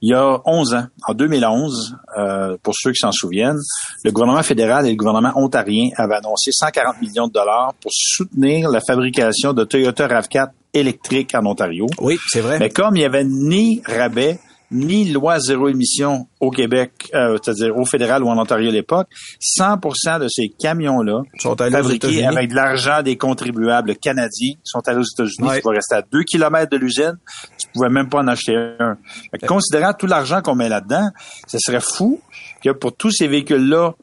[0.00, 3.58] il y a 11 ans, en 2011, euh, pour ceux qui s'en souviennent,
[4.04, 8.68] le gouvernement fédéral et le gouvernement ontarien avaient annoncé 140 millions de dollars pour soutenir
[8.68, 11.86] la fabrication de Toyota RAV4 électriques en Ontario.
[12.00, 12.58] Oui, c'est vrai.
[12.58, 14.38] Mais comme il n'y avait ni rabais,
[14.70, 19.08] ni loi zéro émission au Québec, euh, c'est-à-dire au fédéral ou en Ontario à l'époque,
[19.40, 24.98] 100% de ces camions-là sont allés fabriqués avec de l'argent des contribuables canadiens sont allés
[24.98, 25.48] aux États-Unis.
[25.48, 25.56] Ouais.
[25.56, 27.18] Tu pouvais rester à deux kilomètres de l'usine,
[27.58, 28.96] tu pouvais même pas en acheter un.
[29.30, 31.08] Fait considérant tout l'argent qu'on met là-dedans,
[31.46, 32.20] ce serait fou
[32.62, 33.94] que pour tous ces véhicules-là,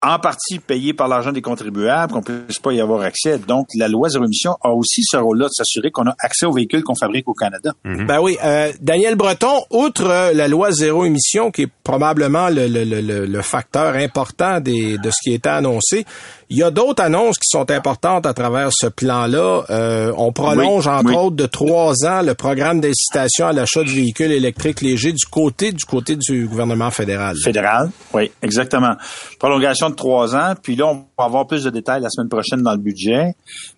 [0.00, 3.38] en partie payés par l'argent des contribuables, qu'on puisse pas y avoir accès.
[3.38, 6.52] Donc, la loi zéro émission a aussi ce rôle-là de s'assurer qu'on a accès aux
[6.52, 7.72] véhicules qu'on fabrique au Canada.
[7.84, 12.68] Ben oui, euh, Daniel Breton, outre euh, la loi zéro émission, qui est probablement le,
[12.68, 16.04] le, le, le- le facteur important des, de ce qui était annoncé,
[16.50, 19.64] il y a d'autres annonces qui sont importantes à travers ce plan-là.
[19.68, 21.14] Euh, on prolonge, Oui, entre oui.
[21.16, 25.72] autres, de trois ans le programme d'incitation à l'achat de véhicules électriques légers du côté
[25.72, 27.36] du côté du gouvernement fédéral.
[27.42, 28.94] Fédéral, oui, exactement.
[29.38, 32.62] Prolongation de trois ans, puis là, on va avoir plus de détails la semaine prochaine
[32.62, 33.34] dans le budget.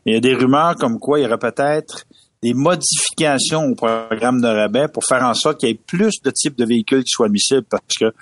[0.07, 2.07] Il y a des rumeurs comme quoi il y aurait peut-être
[2.43, 6.31] des modifications au programme de rabais pour faire en sorte qu'il y ait plus de
[6.31, 8.13] types de véhicules qui soient admissibles, parce que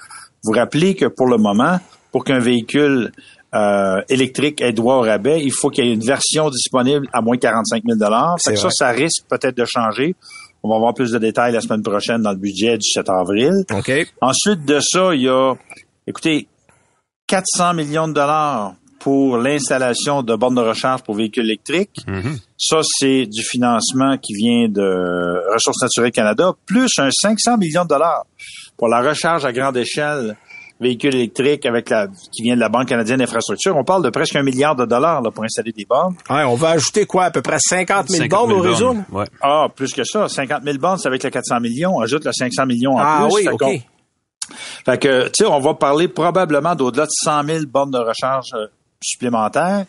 [0.45, 1.79] vous rappelez que pour le moment,
[2.11, 3.13] pour qu'un véhicule
[3.55, 7.21] euh, électrique ait droit au rabais, il faut qu'il y ait une version disponible à
[7.21, 7.99] moins de 45 000
[8.39, 10.15] C'est Fait que ça, ça risque peut-être de changer.
[10.63, 13.53] On va avoir plus de détails la semaine prochaine dans le budget du 7 avril.
[14.21, 15.55] Ensuite de ça, il y a,
[16.07, 16.49] écoutez,
[17.29, 22.01] 400 millions de dollars pour l'installation de bornes de recharge pour véhicules électriques.
[22.57, 27.89] Ça, c'est du financement qui vient de Ressources naturelles Canada, plus un 500 millions de
[27.91, 28.25] dollars
[28.77, 30.37] pour la recharge à grande échelle
[30.81, 33.77] véhicules électriques avec la, qui vient de la Banque canadienne d'infrastructure.
[33.77, 36.15] On parle de presque un milliard de dollars là, pour installer des bornes.
[36.31, 37.25] Ouais, on va ajouter quoi?
[37.25, 38.97] À peu près 50 000 50 bornes 000 au réseau?
[39.11, 39.25] Ouais.
[39.43, 41.99] Ah, plus que ça, 50 000 bornes, c'est avec le 400 millions.
[42.01, 43.35] Ajoute le 500 millions en Ah plus.
[43.35, 43.83] oui, Fait OK.
[44.85, 48.53] Fait que, tu sais, on va parler probablement d'au-delà de 100 000 bornes de recharge
[48.55, 48.67] euh,
[49.01, 49.85] supplémentaires.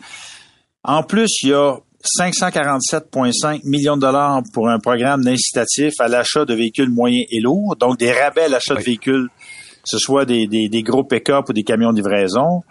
[0.82, 1.76] En plus, il y a
[2.18, 7.76] 547,5 millions de dollars pour un programme d'incitatif à l'achat de véhicules moyens et lourds,
[7.76, 11.48] donc des rabais à l'achat de véhicules, que ce soit des, des, des gros pick-up
[11.48, 12.62] ou des camions de livraison.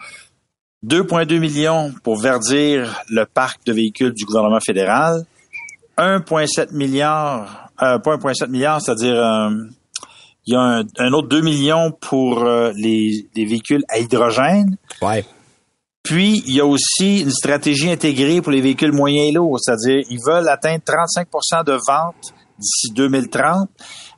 [0.86, 5.26] 2,2 millions pour verdir le parc de véhicules du gouvernement fédéral.
[5.98, 9.50] 1,7 milliard, euh, pas 1,7 milliard, c'est-à-dire euh,
[10.46, 14.78] il y a un, un autre 2 millions pour euh, les, les véhicules à hydrogène.
[15.02, 15.26] Ouais.
[16.04, 20.04] Puis, il y a aussi une stratégie intégrée pour les véhicules moyens et lourds, c'est-à-dire
[20.10, 23.70] ils veulent atteindre 35% de ventes d'ici 2030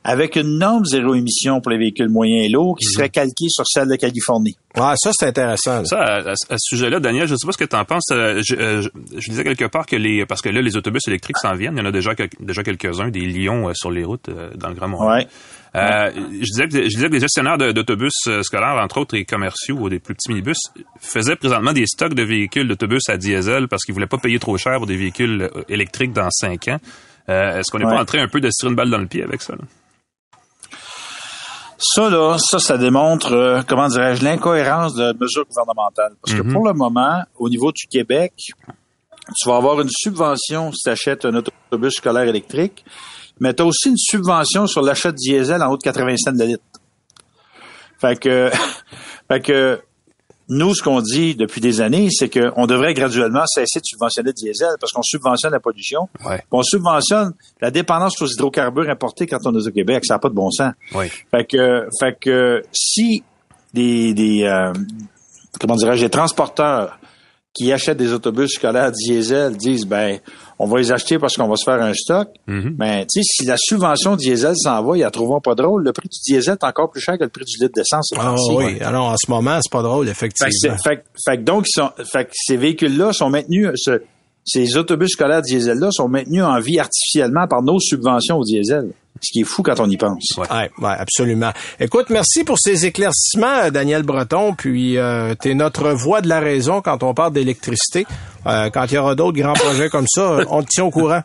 [0.04, 3.64] avec une norme zéro émission pour les véhicules moyens et lourds qui serait calquée sur
[3.66, 4.56] celle de Californie.
[4.74, 5.78] Ah, ça, c'est intéressant.
[5.80, 5.84] là.
[5.84, 8.10] Ça, à, à- à ce sujet-là, Daniel, je sais pas ce que tu en penses.
[8.10, 8.88] euh, Je, euh, je,
[9.20, 11.74] je disais quelque part que les, parce que là, les autobus électriques s'en viennent.
[11.76, 14.68] Il y en a déjà, déjà quelques-uns, des lions euh, sur les routes euh, dans
[14.70, 15.26] le Grand Montréal.
[15.74, 15.80] Ouais.
[15.80, 18.12] Euh, je, disais que, je disais que les gestionnaires d'autobus
[18.42, 20.58] scolaires, entre autres, et commerciaux ou des plus petits minibus,
[21.00, 24.56] faisaient présentement des stocks de véhicules d'autobus à diesel parce qu'ils voulaient pas payer trop
[24.58, 26.78] cher pour des véhicules électriques dans cinq ans.
[27.28, 27.94] Euh, Est-ce qu'on n'est Ouais.
[27.94, 29.54] pas en train un peu de se tirer une balle dans le pied avec ça?
[29.54, 29.62] là?
[31.84, 36.12] Ça, là, ça, ça démontre, euh, comment dirais-je, l'incohérence de mesures gouvernementales.
[36.22, 40.82] Parce que pour le moment, au niveau du Québec, tu vas avoir une subvention si
[40.84, 42.84] tu achètes un autobus scolaire électrique,
[43.40, 46.32] mais tu as aussi une subvention sur l'achat de diesel en haut de 80 cents
[46.32, 46.62] de litre.
[48.00, 48.50] Fait que,
[49.28, 49.82] fait que
[50.48, 54.32] nous, ce qu'on dit depuis des années, c'est qu'on devrait graduellement cesser de subventionner le
[54.32, 56.08] diesel parce qu'on subventionne la pollution.
[56.24, 56.42] Ouais.
[56.50, 60.04] On subventionne la dépendance aux hydrocarbures importés quand on est au Québec.
[60.04, 60.72] Ça n'a pas de bon sens.
[60.94, 61.06] Oui.
[61.30, 63.22] Fait que, fait que si
[63.72, 64.72] des, des euh,
[65.60, 66.98] comment dirais-je, des transporteurs
[67.54, 70.18] qui achètent des autobus scolaires diesel disent ben
[70.62, 72.28] on va les acheter parce qu'on va se faire un stock.
[72.46, 72.76] Mhm.
[73.08, 75.82] Sais si la subvention diesel s'en va, ils la trouveront pas drôle.
[75.84, 78.10] Le prix du diesel est encore plus cher que le prix du litre d'essence.
[78.16, 78.80] Ah, oui.
[78.80, 80.76] Alors, en ce moment, c'est pas drôle, Fait effectivement.
[80.82, 84.02] fait, que- fait que donc ils sont, fait ces véhicules-là sont maintenus, ce-
[84.44, 88.90] ces autobus scolaires diesel-là sont maintenus en vie artificiellement par nos subventions au diesel.
[89.20, 90.24] Ce qui est fou quand on y pense.
[90.36, 90.46] Ouais.
[90.50, 91.52] Ouais, ouais, absolument.
[91.78, 94.52] Écoute, merci pour ces éclaircissements, euh, Daniel Breton.
[94.56, 98.04] Puis, euh, tu es notre voix de la raison quand on parle d'électricité.
[98.46, 101.22] Euh, quand il y aura d'autres grands projets comme ça, on te tient au courant.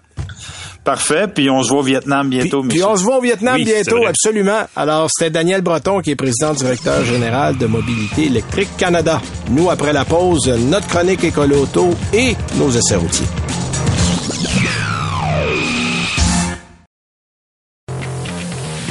[0.84, 1.28] Parfait.
[1.28, 2.62] Puis on se voit au Vietnam Puis, bientôt.
[2.62, 2.86] puis monsieur.
[2.88, 4.62] on se voit au Vietnam Oui, bientôt, absolument.
[4.76, 9.22] Alors, c'était Daniel Breton qui est président directeur général de Mobilité électrique Canada.
[9.50, 13.26] Nous, après la pause, notre chronique écolo auto et nos essais routiers.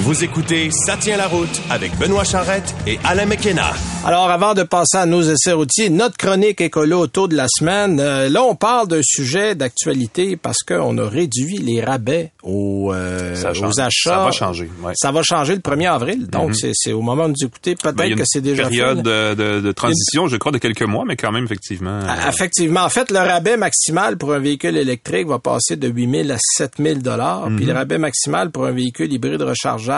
[0.06, 3.72] Vous écoutez Ça tient la route avec Benoît Charrette et Alain McKenna.
[4.04, 7.98] Alors, avant de passer à nos essais routiers, notre chronique écolo auto de la semaine,
[7.98, 13.34] euh, là, on parle d'un sujet d'actualité parce qu'on a réduit les rabais aux, euh,
[13.34, 13.68] Ça change.
[13.68, 13.90] aux achats.
[14.10, 14.92] Ça va changer, ouais.
[14.94, 16.28] Ça va changer le 1er avril.
[16.28, 17.74] Donc, c'est- c'est au moment de nous écouter.
[17.74, 19.34] Ben, il y a Peut-être une que c'est déjà période fait.
[19.34, 21.90] de, de- de transition, je crois, de quelques mois, mais quand même, effectivement.
[21.90, 22.82] euh, Ah, Effectivement.
[22.84, 26.36] En fait, le rabais maximal pour un véhicule électrique va passer de 8 000 à
[26.38, 27.48] 7 000 dollars.
[27.56, 27.78] Puis le Mhm.
[27.78, 29.95] rabais maximal pour un véhicule hybride rechargeable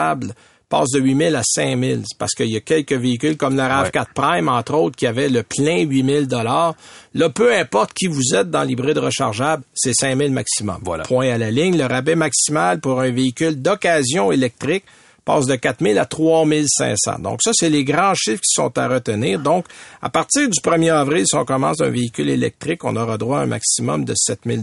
[0.69, 2.01] passe de 8 000 à 5 000.
[2.05, 5.29] C'est Parce qu'il y a quelques véhicules comme le RAV4 Prime, entre autres, qui avaient
[5.29, 6.75] le plein 8 000 dollars.
[7.15, 10.79] Là, peu importe qui vous êtes dans l'hybride rechargeable, c'est 5 000 maximum.
[10.83, 11.03] Voilà.
[11.03, 11.77] Point à la ligne.
[11.77, 14.85] Le rabais maximal pour un véhicule d'occasion électrique
[15.25, 17.19] passe de 4 000 à 3 500.
[17.19, 19.39] Donc ça, c'est les grands chiffres qui sont à retenir.
[19.39, 19.65] Donc,
[20.01, 23.43] à partir du 1er avril, si on commence un véhicule électrique, on aura droit à
[23.43, 24.61] un maximum de 7 000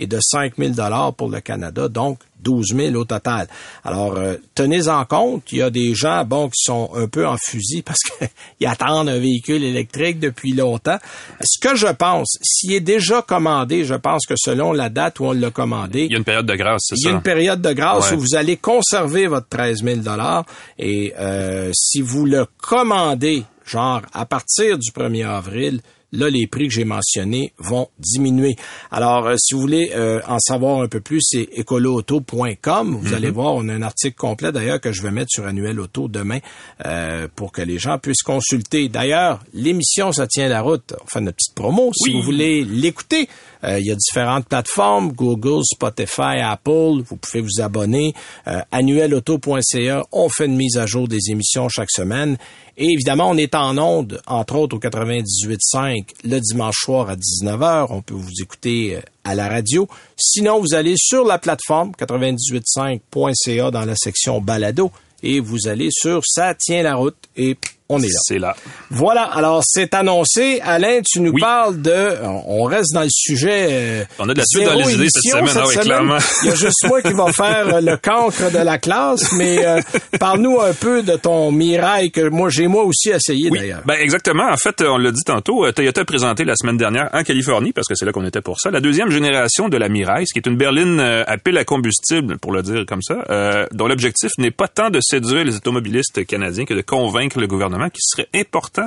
[0.00, 0.72] et de 5 000
[1.16, 3.48] pour le Canada, donc 12 000 au total.
[3.84, 7.26] Alors, euh, tenez en compte, il y a des gens, bon, qui sont un peu
[7.26, 10.96] en fusil parce qu'ils attendent un véhicule électrique depuis longtemps.
[11.42, 15.26] Ce que je pense, s'il est déjà commandé, je pense que selon la date où
[15.26, 17.16] on l'a commandé, Il y a une période de grâce, c'est il y a ça?
[17.16, 18.16] une période de grâce Ouais.
[18.16, 20.00] où vous allez conserver votre 13 000
[20.78, 25.80] et euh, si vous le commandez, genre à partir du 1er avril,
[26.12, 28.56] là, les prix que j'ai mentionnés vont diminuer.
[28.90, 32.98] Alors, euh, si vous voulez euh, en savoir un peu plus, c'est écoloauto.com.
[33.00, 35.78] Vous allez voir, on a un article complet d'ailleurs que je vais mettre sur Annuel
[35.80, 36.38] Auto demain
[36.86, 38.88] euh, pour que les gens puissent consulter.
[38.88, 40.94] D'ailleurs, l'émission Ça tient la route.
[41.02, 41.90] On fait notre petite promo.
[41.94, 42.16] Si Oui.
[42.16, 43.28] vous voulez l'écouter,
[43.64, 47.02] euh, il y a différentes plateformes, Google, Spotify, Apple.
[47.04, 48.14] Vous pouvez vous abonner.
[48.46, 52.36] Euh, annuelauto.ca, on fait une mise à jour des émissions chaque semaine.
[52.76, 57.88] Et évidemment, on est en onde, entre autres au 98.5 le dimanche soir à 19h.
[57.90, 59.88] On peut vous écouter euh, à la radio.
[60.16, 64.90] Sinon, vous allez sur la plateforme 98.5.ca dans la section balado
[65.22, 67.56] et vous allez sur Ça tient la route et
[67.90, 68.18] on est là.
[68.22, 68.56] C'est là.
[68.90, 70.60] Voilà, alors c'est annoncé.
[70.62, 71.40] Alain, tu nous Oui.
[71.40, 72.16] parles de...
[72.46, 73.68] On reste dans le sujet...
[73.70, 76.16] euh, On a de la suite dans les idées cette semaine, ah oui, clairement.
[76.42, 79.64] Il y a juste moi qui va faire euh, le cancre de la classe, mais
[79.66, 79.80] euh,
[80.18, 83.82] parle-nous un peu de ton mirail que moi j'ai moi aussi essayé Oui, d'ailleurs.
[83.84, 84.48] ben exactement.
[84.50, 87.72] En fait, on l'a dit tantôt, euh, Toyota a présenté la semaine dernière en Californie,
[87.72, 90.32] parce que c'est là qu'on était pour ça, la deuxième génération de la Mirai, ce
[90.32, 93.66] qui est une berline euh, à pile à combustible, pour le dire comme ça, euh,
[93.72, 97.79] dont l'objectif n'est pas tant de séduire les automobilistes canadiens que de convaincre le gouvernement
[97.88, 98.86] qui serait important.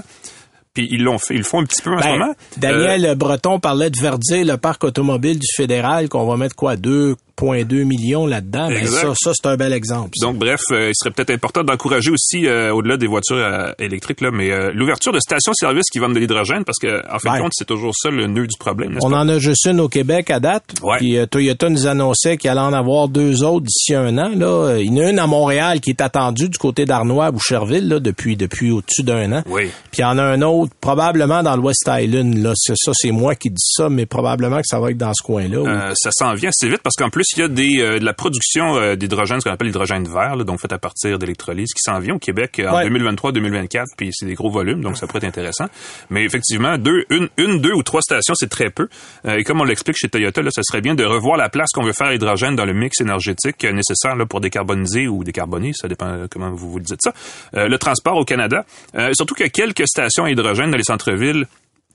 [0.73, 2.33] Puis ils l'ont fait, ils le font un petit peu en ce Ben, moment.
[2.57, 7.15] Daniel Breton parlait de verdir le parc automobile du fédéral, qu'on va mettre quoi, deux,
[7.39, 8.69] 4,2 millions là-dedans.
[8.69, 10.11] Ben, ça, ça c'est un bel exemple.
[10.15, 10.25] ça.
[10.27, 14.21] Donc, bref, euh, il serait peut-être important d'encourager aussi, euh, au-delà des voitures euh, électriques,
[14.21, 17.51] là, mais l'ouverture de stations-service qui vendent de l'hydrogène, parce que en fin de compte,
[17.53, 19.17] c'est toujours ça le nœud du problème, On pas?
[19.17, 20.63] en a juste une au Québec à date.
[20.81, 20.97] Ouais.
[20.97, 24.31] Puis Toyota nous annonçait qu'il allait en avoir deux autres d'ici un an.
[24.35, 24.77] Là.
[24.79, 27.87] Il y en a une à Montréal qui est attendue du côté d'Arnois à Boucherville
[27.87, 29.43] là, depuis, depuis au-dessus d'un an.
[29.47, 29.63] Oui.
[29.91, 32.37] Puis il y en a un autre probablement dans le West Island.
[32.37, 32.53] Là.
[32.55, 35.59] Ça, c'est moi qui dis ça, mais probablement que ça va être dans ce coin-là.
[35.61, 35.93] oui.
[35.95, 38.13] Ça s'en vient assez vite parce qu'en plus, il y a des, euh, de la
[38.13, 41.81] production euh, d'hydrogène, ce qu'on appelle l'hydrogène vert, là, donc fait à partir d'électrolyse, qui
[41.81, 42.89] s'en vient au Québec euh, en Ouais.
[42.89, 45.65] 2023-2024, puis c'est des gros volumes, donc ça pourrait être intéressant.
[46.09, 48.87] Mais effectivement, deux, une, une, deux ou trois stations, c'est très peu.
[49.25, 51.69] Euh, et comme on l'explique chez Toyota, là, ce serait bien de revoir la place
[51.73, 55.71] qu'on veut faire à l'hydrogène dans le mix énergétique nécessaire là, pour décarboniser ou décarboner,
[55.73, 57.13] ça dépend comment vous vous le dites ça.
[57.55, 61.45] Euh, le transport au Canada, euh, surtout que quelques stations à hydrogène dans les centres-villes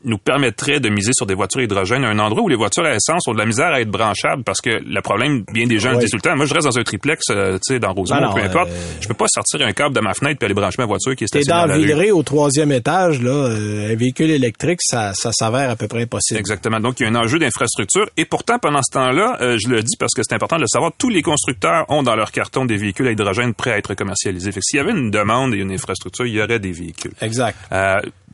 [0.05, 2.85] nous permettrait de miser sur des voitures à hydrogène à un endroit où les voitures
[2.85, 5.79] à essence ont de la misère à être branchables parce que le problème, bien des
[5.79, 7.81] gens le disent tout le temps, moi je reste dans un triplex, euh, tu sais,
[7.81, 10.15] dans Rosemont, Ben non, peu importe, euh, je peux pas sortir un câble de ma
[10.15, 11.79] fenêtre puis aller brancher ma voiture qui est stationnée dans.
[11.79, 16.03] Villeray au troisième étage, là, euh, un véhicule électrique, ça, ça s'avère à peu près
[16.03, 16.39] impossible.
[16.39, 16.81] Exactement.
[16.81, 18.09] Donc, il y a un enjeu d'infrastructure.
[18.17, 20.93] Et pourtant, pendant ce temps-là, je le dis parce que c'est important de le savoir,
[20.97, 24.53] tous les constructeurs ont dans leur carton des véhicules à hydrogène prêts à être commercialisés.
[24.53, 27.13] Fait que s'il y avait une demande et une infrastructure, il y aurait des véhicules.
[27.21, 27.57] Exact.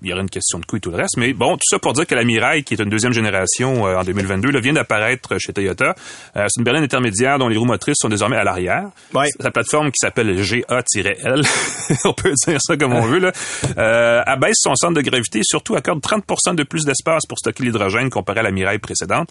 [0.05, 1.17] Il y aurait une question de coût et tout le reste.
[1.17, 3.97] Mais bon, tout ça pour dire que la Mirai, qui est une deuxième génération euh,
[3.97, 5.95] en 2022, là, vient d'apparaître chez Toyota.
[6.37, 8.91] Euh, c'est une berline intermédiaire dont les roues motrices sont désormais à l'arrière.
[9.15, 9.29] Ouais.
[9.41, 11.43] Sa plateforme qui s'appelle GA-L,
[12.05, 13.33] on peut dire ça comme on veut, là,
[13.79, 17.65] euh, abaisse son centre de gravité et surtout accorde 30 de plus d'espace pour stocker
[17.65, 19.31] l'hydrogène comparé à la Mirai précédente.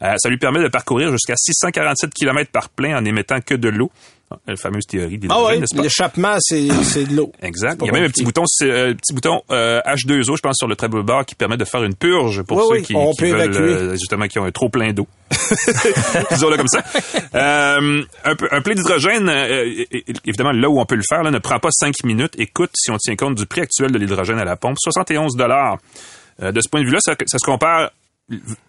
[0.00, 3.92] Ça lui permet de parcourir jusqu'à 647 km par plein en n'émettant que de l'eau.
[4.46, 7.32] La fameuse théorie de Ah oui, l'échappement, c'est c'est de l'eau.
[7.42, 7.80] Exact.
[7.82, 10.68] Il y a même un petit bouton, euh, petit bouton euh, H2O, je pense, sur
[10.68, 13.12] le de bord qui permet de faire une purge pour Oui, ceux oui, qui, on
[13.12, 15.06] qui peut veulent, euh, justement, qui ont un trop plein d'eau.
[16.30, 16.82] Disons-le comme ça.
[17.34, 19.84] Euh, un, plein d'hydrogène, euh,
[20.26, 22.70] évidemment, là où on peut le faire, là, ne prend pas cinq minutes et coûte,
[22.74, 25.78] si on tient compte du prix actuel de l'hydrogène à la pompe, 71 dollars.
[26.40, 27.90] de ce point de vue-là, ça, ça se compare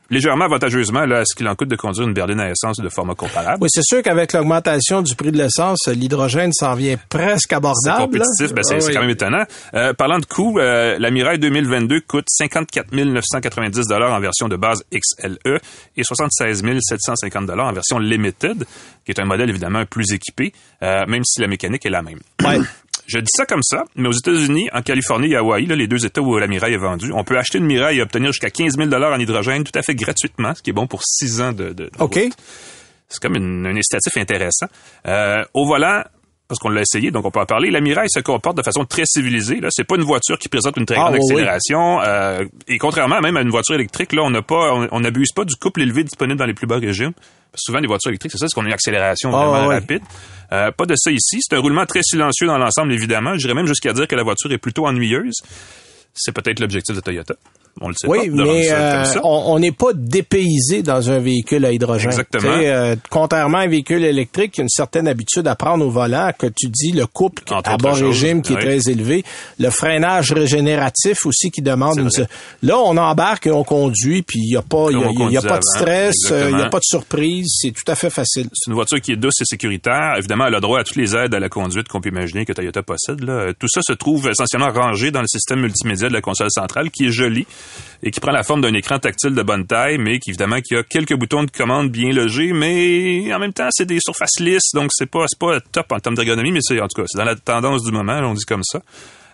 [0.09, 2.89] légèrement avantageusement là, à ce qu'il en coûte de conduire une berline à essence de
[2.89, 3.57] format comparable.
[3.61, 8.05] Oui, c'est sûr qu'avec l'augmentation du prix de l'essence, l'hydrogène s'en vient presque C'est abordable.
[8.05, 8.53] compétitif, là.
[8.53, 8.93] ben c'est Ah c'est oui.
[8.93, 9.43] quand même étonnant.
[9.73, 14.83] Euh, parlant de coût, euh, la Mirai 2022 coûte 54 990 en version de base
[14.93, 15.59] XLE
[15.97, 18.65] et 76 750 en version Limited,
[19.05, 22.19] qui est un modèle évidemment plus équipé, euh, même si la mécanique est la même.
[22.45, 22.59] Ouais.
[23.07, 25.87] Je dis ça comme ça, mais aux États-Unis, en Californie et à Hawaï, là, les
[25.87, 28.49] deux États où la Mirai est vendue, on peut acheter une Mirai et obtenir jusqu'à
[28.49, 31.51] 15 000 en hydrogène tout à fait gratuitement, ce qui est bon pour six ans
[31.51, 32.19] de, de, de OK.
[33.09, 34.67] C'est comme une- un incitatif intéressant.
[35.07, 36.01] Euh, au volant,
[36.47, 38.85] parce qu'on l'a essayé, donc on peut en parler, la Mirai se comporte de façon
[38.85, 39.59] très civilisée.
[39.59, 41.19] Là, c'est pas une voiture qui présente une très Ah, grande oui.
[41.31, 42.01] accélération.
[42.01, 45.31] euh, et contrairement même à une voiture électrique, là, on n'a pas, on on n'abuse
[45.35, 47.11] pas du couple élevé disponible dans les plus bas régimes.
[47.55, 50.01] Souvent, les voitures électriques, c'est ça, c'est qu'on a une accélération Ah, vraiment rapide.
[50.51, 51.39] Euh, pas de ça ici.
[51.41, 53.33] C'est un roulement très silencieux dans l'ensemble, évidemment.
[53.33, 55.41] Je dirais même jusqu'à dire que la voiture est plutôt ennuyeuse.
[56.13, 57.35] C'est peut-être l'objectif de Toyota.
[57.81, 58.43] On le sait Oui, pas.
[58.43, 62.11] mais euh, on n'est pas dépaysé dans un véhicule à hydrogène.
[62.11, 62.51] Exactement.
[62.53, 66.29] Euh, contrairement à un véhicule électrique qui a une certaine habitude à prendre au volant,
[66.37, 68.59] que tu dis le couple Entre à bas régime qui oui.
[68.59, 69.23] est très élevé,
[69.59, 72.09] le freinage régénératif aussi qui demande une...
[72.61, 75.19] Là, on embarque et on conduit, puis il n'y a pas, il y a, il
[75.19, 77.95] y il y pas de stress, il n'y a pas de surprise, c'est tout à
[77.95, 78.47] fait facile.
[78.53, 80.13] C'est une voiture qui est douce et sécuritaire.
[80.17, 82.53] Évidemment, elle a droit à toutes les aides à la conduite qu'on peut imaginer que
[82.53, 83.21] Toyota possède.
[83.23, 83.51] là.
[83.59, 87.05] Tout ça se trouve essentiellement rangé dans le système multimédia de la console centrale, qui
[87.07, 87.47] est joli
[88.01, 90.75] et qui prend la forme d'un écran tactile de bonne taille, mais qui évidemment qui
[90.75, 94.71] a quelques boutons de commande bien logés, mais en même temps c'est des surfaces lisses,
[94.73, 97.25] donc c'est pas pas top en termes d'ergonomie, mais c'est en tout cas c'est dans
[97.25, 98.81] la tendance du moment, on dit comme ça.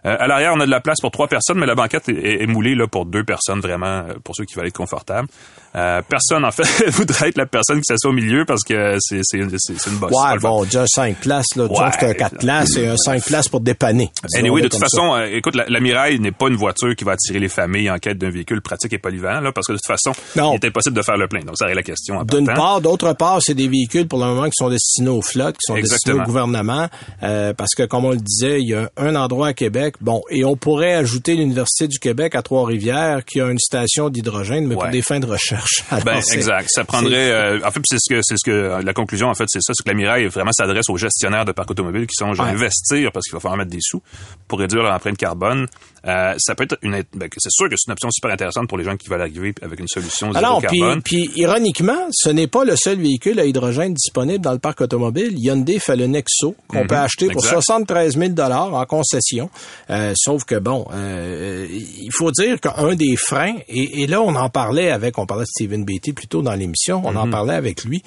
[0.05, 2.13] Euh, à l'arrière, on a de la place pour trois personnes, mais la banquette est,
[2.13, 5.27] est- est moulée là, pour deux personnes, vraiment, euh, pour ceux qui veulent être confortables.
[5.75, 9.19] Euh, personne, en fait, voudrait être la personne qui s'assoit au milieu parce que c'est
[9.23, 10.11] c'est c'est- c'est une bosse.
[10.11, 11.65] Ouais, bon, déjà 5 places, là.
[11.65, 11.89] Ouais.
[11.99, 14.09] c'est un 4 places et un 5 places pour dépanner.
[14.35, 17.11] Anyway, de toute façon, euh, écoute, la, la Mirai n'est pas une voiture qui va
[17.13, 19.85] attirer les familles en quête d'un véhicule pratique et polyvalent, là, parce que de toute
[19.87, 20.53] façon, Non.
[20.53, 21.41] il est impossible de faire le plein.
[21.41, 22.17] Donc, ça règle la question.
[22.17, 22.61] en D'une partant.
[22.61, 25.67] part, d'autre part, c'est des véhicules pour le moment qui sont destinés aux flottes, qui
[25.67, 26.87] sont destinés au gouvernement,
[27.23, 30.21] euh, parce que comme on le disait, il y a un endroit à Québec, bon,
[30.31, 34.73] et on pourrait ajouter l'université du Québec à Trois-Rivières qui a une station d'hydrogène, mais
[34.75, 35.58] pour des fins de recherche.
[35.91, 36.69] Alors, Ben, exact.
[36.71, 37.31] Ça prendrait.
[37.31, 39.73] euh, en fait, c'est ce que c'est ce que la conclusion en fait, c'est ça,
[39.75, 42.41] c'est que la Mirai vraiment s'adresse aux gestionnaires de parcs automobiles qui sont Ouais.
[42.49, 44.01] investir parce qu'il va falloir mettre des sous
[44.47, 45.67] pour réduire leur empreinte carbone
[46.07, 48.77] Euh, ça peut être une, ben, c'est sûr que c'est une option super intéressante pour
[48.77, 51.01] les gens qui veulent arriver avec une solution zéro Alors, carbone.
[51.01, 54.81] puis, puis ironiquement, ce n'est pas le seul véhicule à hydrogène disponible dans le parc
[54.81, 55.33] automobile.
[55.37, 57.61] Hyundai fait le Nexo qu'on Mhm, peut acheter pour exact.
[57.61, 59.49] 73 000 dollars en concession.
[59.89, 64.35] Euh, sauf que bon, euh, il faut dire qu'un des freins et, et là on
[64.35, 67.31] en parlait avec, on parlait de Stephen Beatty plus tôt dans l'émission, on en Mhm.
[67.31, 68.01] parlait avec lui.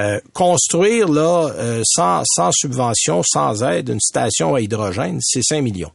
[0.00, 5.60] Euh, construire là euh, sans, sans subvention, sans aide, une station à hydrogène, c'est 5
[5.62, 5.90] millions.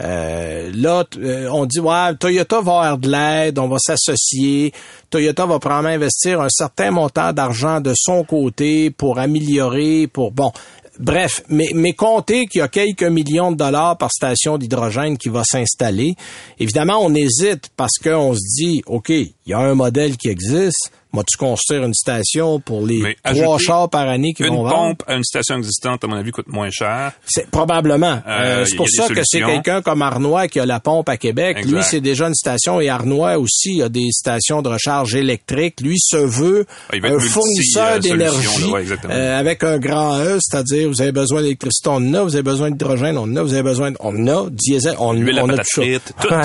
[0.00, 4.72] Euh, là, euh, on dit ouais, Toyota va avoir de l'aide, on va s'associer.
[5.10, 10.52] Toyota va probablement investir un certain montant d'argent de son côté pour améliorer, pour bon.
[10.98, 15.30] Bref, mais, mais comptez qu'il y a quelques millions de dollars par station d'hydrogène qui
[15.30, 16.14] va s'installer.
[16.58, 20.92] Évidemment, on hésite parce qu'on se dit, OK, il y a un modèle qui existe.
[21.14, 24.74] Vas-tu construire une station pour les Mais trois chars par année qui Une vont vendre?
[24.96, 27.12] pompe à une station existante, à mon avis, coûte moins cher.
[27.26, 28.20] C'est probablement.
[28.26, 31.16] Euh, Euh, c'est pour ça que c'est quelqu'un comme Arnois qui a la pompe à
[31.16, 31.58] Québec.
[31.58, 31.70] Exact.
[31.74, 35.80] Lui, c'est déjà une station et Arnois aussi a des stations de recharge électrique.
[35.80, 40.88] Lui se veut Ah, un fournisseur euh, d'énergie ouais, euh, avec un grand E, c'est-à-dire
[40.88, 43.52] vous avez besoin d'électricité, on en a, vous avez besoin d'hydrogène, on en a, vous
[43.52, 45.82] avez besoin, de, on en a, diesel, on, on a tout ça.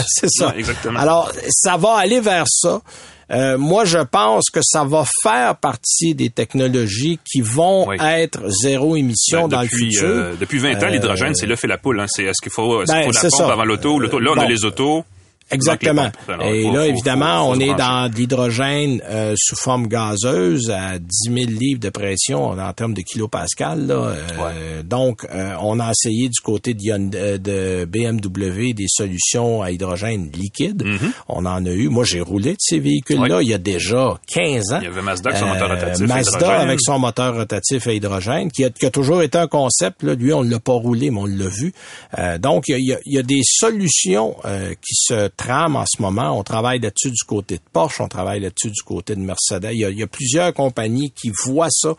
[0.08, 0.54] c'est ça.
[0.58, 1.00] Exactement.
[1.00, 2.82] Alors, ça va aller vers ça.
[3.30, 7.98] Euh, moi, je pense que ça va faire partie des technologies qui vont Oui.
[8.02, 10.08] être zéro émission Ben, dans depuis, le futur.
[10.08, 12.00] euh, depuis 20 ans, Euh, l'hydrogène, c'est l'œuf et la poule.
[12.00, 12.06] Hein.
[12.08, 14.00] C'est est-ce qu'il faut, est-ce qu'il Ben, faut avant l'auto?
[14.00, 15.04] L'auto- Là, on a les autos.
[15.52, 16.10] Exactement.
[16.44, 21.36] Et là, évidemment, on est dans de l'hydrogène euh, sous forme gazeuse à 10 000
[21.60, 23.88] livres de pression en termes de kilopascal.
[23.88, 23.96] Là.
[23.96, 30.30] Euh, Donc, euh, on a essayé du côté de, de BMW des solutions à hydrogène
[30.34, 30.84] liquide.
[31.30, 31.88] On en a eu.
[31.90, 33.34] Moi, j'ai roulé de ces véhicules-là Mm-hmm.
[33.38, 33.44] Ouais.
[33.46, 34.80] il y a déjà 15 ans.
[34.82, 36.62] Il y avait Mazda avec son moteur Euh, rotatif à Mazda hydrogène.
[36.62, 40.04] avec son moteur rotatif à hydrogène, qui a, qui a toujours été un concept.
[40.04, 40.14] Là.
[40.16, 41.74] Lui, on ne l'a pas roulé, mais on l'a vu.
[42.20, 44.96] Euh, donc, il y a, il y a- il y a des solutions euh, qui
[44.96, 46.38] se trament en ce moment.
[46.38, 49.70] On travaille là-dessus du côté de Porsche, on travaille là-dessus du côté de Mercedes.
[49.72, 51.96] Il y a, il y a plusieurs compagnies qui voient ça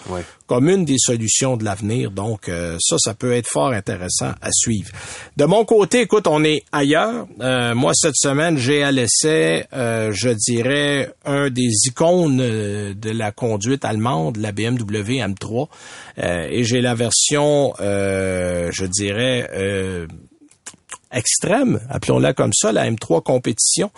[0.47, 2.11] comme une des solutions de l'avenir.
[2.11, 4.91] Donc, euh, ça, ça peut être fort intéressant à suivre.
[5.37, 7.27] De mon côté, écoute, on est ailleurs.
[7.41, 13.11] Euh, moi, cette semaine, j'ai à l'essai, euh, je dirais, un des icônes euh, de
[13.11, 15.69] la conduite allemande, la BMW M3.
[16.19, 20.07] Euh, et j'ai la version, euh, je dirais, euh,
[21.13, 23.91] extrême, appelons-la comme ça, la M3 compétition,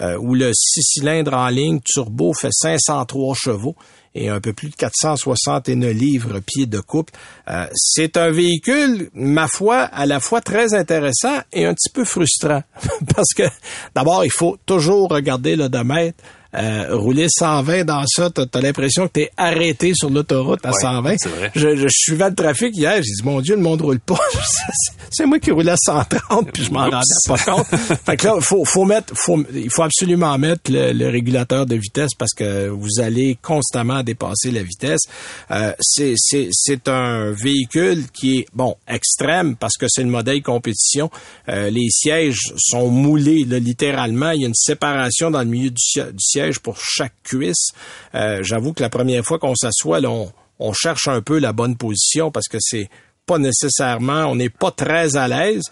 [0.00, 3.76] euh, où le six cylindres en ligne turbo fait 503 chevaux
[4.16, 7.12] et un peu plus de 461 livres pieds de couple.
[7.48, 12.04] Euh, c'est un véhicule, ma foi, à la fois très intéressant et un petit peu
[12.04, 12.62] frustrant.
[13.14, 13.44] Parce que
[13.94, 16.22] d'abord, il faut toujours regarder l'odomètre.
[16.54, 20.80] Euh, rouler 120 dans ça, t'as as, l'impression que t'es arrêté sur l'autoroute à Ouais,
[20.80, 21.14] 120.
[21.18, 21.50] c'est vrai.
[21.54, 24.18] Je, je suivais le trafic hier, j'ai dit mon Dieu, le monde roule pas.
[25.10, 27.66] c'est moi qui roulais à 130 puis je m'en rendais pas compte.
[28.06, 31.74] fait que là, faut, faut mettre, faut, il faut absolument mettre le, le régulateur de
[31.74, 35.02] vitesse parce que vous allez constamment dépasser la vitesse.
[35.50, 40.42] Euh, c'est, c'est, c'est un véhicule qui est bon extrême parce que c'est le modèle
[40.42, 41.10] compétition.
[41.48, 44.30] Euh, les sièges sont moulés là, littéralement.
[44.30, 47.68] Il y a une séparation dans le milieu du, du siège pour chaque cuisse.
[48.14, 51.76] Euh, j'avoue que la première fois qu'on s'assoit, on, on cherche un peu la bonne
[51.76, 52.88] position parce que c'est
[53.26, 55.64] pas nécessairement, on n'est pas très à l'aise.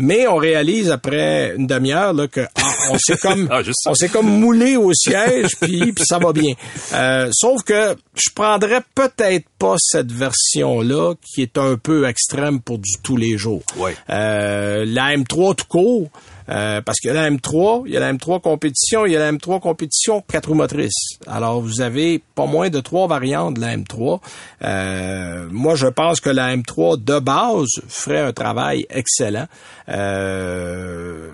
[0.00, 4.28] Mais on réalise après une demi-heure que ah, on s'est comme Ah, on s'est comme
[4.28, 6.54] moulé au siège puis, puis ça va bien.
[6.92, 12.60] Euh, sauf que je prendrais peut-être pas cette version là qui est un peu extrême
[12.60, 13.62] pour du tous les jours.
[13.76, 13.96] Ouais.
[14.08, 16.10] Euh, la M3 tout court.
[16.48, 19.16] Euh, parce qu'il y a la M3, il y a la M3 compétition, il y
[19.16, 21.18] a la M3 compétition quatre roues motrices.
[21.26, 24.20] Alors vous avez pas moins de trois variantes de la M3.
[24.62, 29.46] Euh, moi je pense que la M3 de base ferait un travail excellent.
[29.88, 31.28] Euh,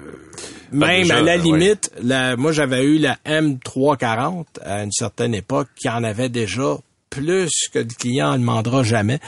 [0.72, 5.68] même déjà, à la limite, la, moi j'avais eu la M340 à une certaine époque
[5.76, 6.76] qui en avait déjà
[7.14, 9.18] plus que le client ne demandera jamais.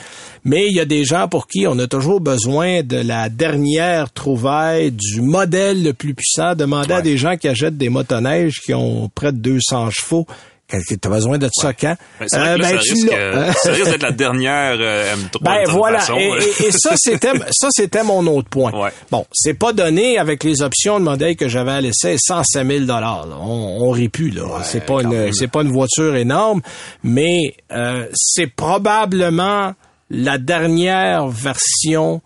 [0.43, 4.11] Mais il y a des gens pour qui on a toujours besoin de la dernière
[4.11, 6.55] trouvaille, du modèle le plus puissant.
[6.55, 7.01] Demandez à Ouais.
[7.03, 10.25] des gens qui achètent des motoneiges qui ont près de 200 chevaux.
[10.69, 11.95] T'as besoin de ça quand?
[12.19, 13.17] Ben, Euh, que là, ben, ça, tu risque, l'as.
[13.17, 15.41] euh, ça risque d'être la dernière euh, M3.
[15.41, 16.39] Ben voilà, façon, et, ouais.
[16.59, 18.71] et- et ça c'était ça c'était mon autre point.
[18.73, 18.89] Ouais.
[19.09, 22.79] Bon, c'est pas donné avec les options de modèle que j'avais à l'essai 105 000
[22.85, 23.27] dollars.
[23.41, 24.43] On, on rit plus là.
[24.63, 25.31] c'est pas une même.
[25.33, 26.61] c'est pas une voiture énorme,
[27.01, 29.73] mais euh, c'est probablement
[30.09, 32.21] la dernière version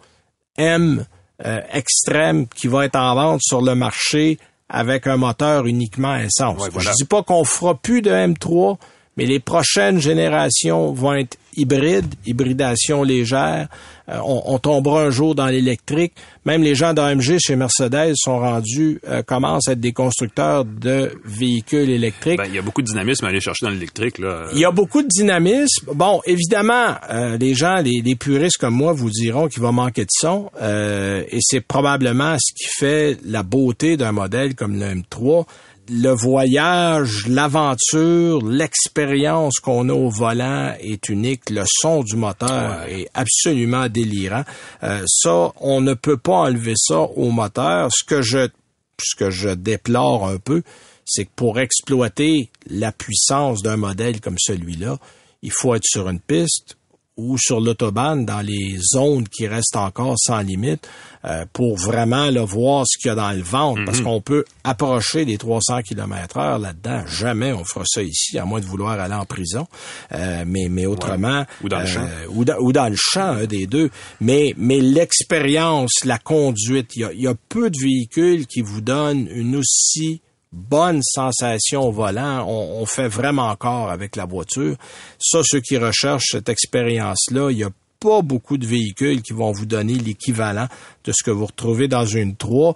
[0.57, 1.05] M
[1.45, 4.37] euh, extrême qui va être en vente sur le marché
[4.71, 6.59] avec un moteur uniquement essence.
[6.61, 6.91] Ouais, voilà.
[6.91, 8.77] Je dis pas qu'on fera plus de M3,
[9.17, 13.67] mais les prochaines générations vont être hybrides, hybridation légère.
[14.09, 16.13] Euh, on, tombera un jour dans l'électrique.
[16.45, 21.11] Même les gens d'AMG chez Mercedes sont rendus, euh, commencent à être des constructeurs de
[21.23, 22.37] véhicules électriques.
[22.37, 24.15] Ben, il y a beaucoup de dynamisme à aller chercher dans l'électrique.
[24.53, 25.87] Il y a beaucoup de dynamisme.
[25.93, 30.03] Bon, évidemment, euh, les gens, les, les, puristes comme moi vous diront qu'il va manquer
[30.03, 30.49] de son.
[30.61, 35.45] et c'est probablement ce qui fait la beauté d'un modèle comme le M3
[35.93, 41.49] le voyage, l'aventure, l'expérience qu'on a au volant est unique.
[41.49, 44.45] Le son du moteur est absolument délirant.
[44.83, 47.89] Euh, ça, on ne peut pas enlever ça au moteur.
[47.93, 48.47] Ce que je,
[49.03, 50.63] ce que je déplore un peu,
[51.03, 54.97] c'est que pour exploiter la puissance d'un modèle comme celui-là,
[55.41, 56.77] il faut être sur une piste
[57.17, 60.87] ou sur l'autobahn dans les zones qui restent encore sans limite
[61.25, 64.05] euh, pour vraiment le voir ce qu'il y a dans le ventre parce mhm.
[64.05, 67.03] qu'on peut approcher les 300 km heure là-dedans.
[67.07, 69.67] Jamais on fera ça ici, à moins de vouloir aller en prison.
[70.13, 71.45] Euh, mais, mais autrement...
[71.63, 72.01] Ou dans le champ.
[72.01, 73.89] Euh, ou, dans le champ, un des deux.
[74.19, 78.81] Mais, mais l'expérience, la conduite, il y a, y a peu de véhicules qui vous
[78.81, 80.21] donnent une aussi
[80.51, 82.45] bonne sensation au volant.
[82.47, 84.75] On, fait vraiment encore avec la voiture.
[85.19, 89.51] Ça, ceux qui recherchent cette expérience-là, il y a pas beaucoup de véhicules qui vont
[89.51, 90.67] vous donner l'équivalent
[91.05, 92.75] de ce que vous retrouvez dans une 3.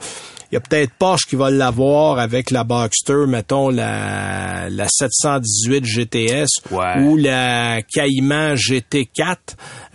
[0.51, 5.85] Il y a peut-être Porsche qui va l'avoir avec la Boxster, mettons la, la 718
[5.85, 6.47] GTS
[7.01, 9.37] ou la Cayman GT4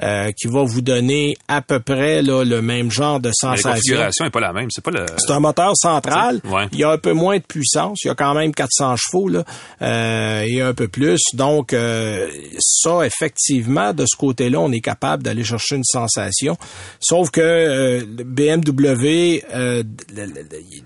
[0.02, 3.70] euh, qui va vous donner à peu près là, le même genre de sensation.
[3.70, 4.68] la configuration n'est pas la même.
[4.70, 5.06] C'est pas le.
[5.16, 6.40] C'est un moteur central.
[6.72, 8.00] Il y a un peu moins de puissance.
[8.04, 9.44] Il y a quand même 400 chevaux là,
[9.82, 11.20] euh, et un peu plus.
[11.34, 12.28] Donc euh,
[12.58, 16.56] ça, effectivement, de ce côté-là, on est capable d'aller chercher une sensation.
[17.00, 19.82] Sauf que euh, BMW, euh,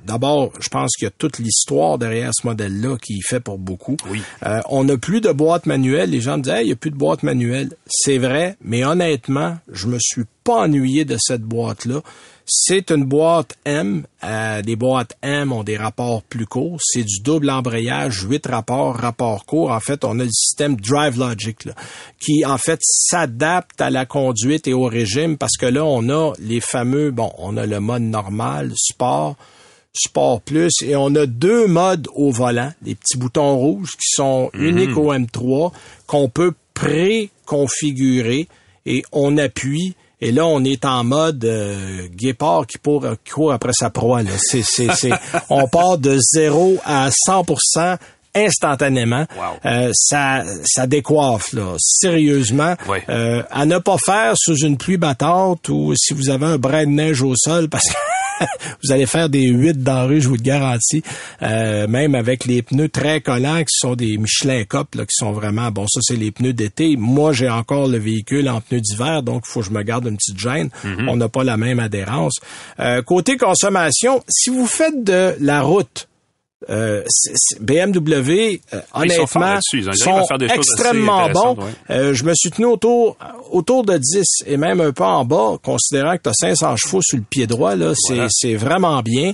[0.07, 3.97] d'abord, je pense qu'il y a toute l'histoire derrière ce modèle-là qui fait pour beaucoup.
[4.11, 4.23] Oui.
[4.45, 6.11] Euh, on n'a plus de boîte manuelle.
[6.11, 7.71] Les gens me disent, il n'y a plus de boîte manuelle.
[7.87, 12.01] C'est vrai, mais honnêtement, je me suis pas ennuyé de cette boîte-là.
[12.47, 14.07] C'est une boîte M.
[14.23, 16.79] Euh, les boîtes M ont des rapports plus courts.
[16.83, 19.71] C'est du double embrayage, huit rapports, rapports courts.
[19.71, 21.69] En fait, on a le système Drive Logic
[22.21, 26.35] qui, en fait, s'adapte à la conduite et au régime parce que là, on a
[26.39, 29.37] les fameux, bon, on a le mode normal, sport,
[29.97, 34.51] Sport Plus et on a deux modes au volant, des petits boutons rouges qui sont
[34.53, 34.65] mhm.
[34.65, 35.73] uniques au M3
[36.07, 38.49] qu'on peut préconfigurer
[38.87, 39.95] et on appuie
[40.25, 44.23] et là, on est en mode euh, guépard qui, court après sa proie.
[44.23, 44.31] Là.
[44.39, 45.13] C'est, c'est, c'est,
[45.51, 47.99] on part de 0 à 100%
[48.35, 49.27] instantanément.
[49.67, 52.75] Euh, ça, ça décoiffe, là, sérieusement.
[53.11, 56.87] Euh, à ne pas faire sous une pluie battante ou si vous avez un brin
[56.87, 57.95] de neige au sol, parce que
[58.83, 61.03] vous allez faire des 8 dans la rue, je vous le garantis.
[61.43, 64.65] Euh, même avec les pneus très collants qui sont des Michelin
[64.95, 66.97] là, qui sont vraiment, bon, ça c'est les pneus d'été.
[66.97, 70.07] Moi, j'ai encore le véhicule en pneus d'hiver, donc il faut que je me garde
[70.07, 70.71] une petite gêne.
[70.85, 71.09] Mhm.
[71.09, 72.35] On n'a pas la même adhérence.
[72.81, 76.09] Euh, côté consommation, si vous faites de la route,
[76.71, 77.03] euh,
[77.61, 81.57] BMW, euh, honnêtement, sont, extrêmement bons.
[81.91, 83.17] Euh, je me suis tenu autour,
[83.51, 87.03] autour de 10 et même un peu en bas, considérant que tu as 500 chevaux
[87.03, 87.75] sur le pied droit.
[87.75, 87.93] là,
[88.31, 89.33] C'est vraiment bien.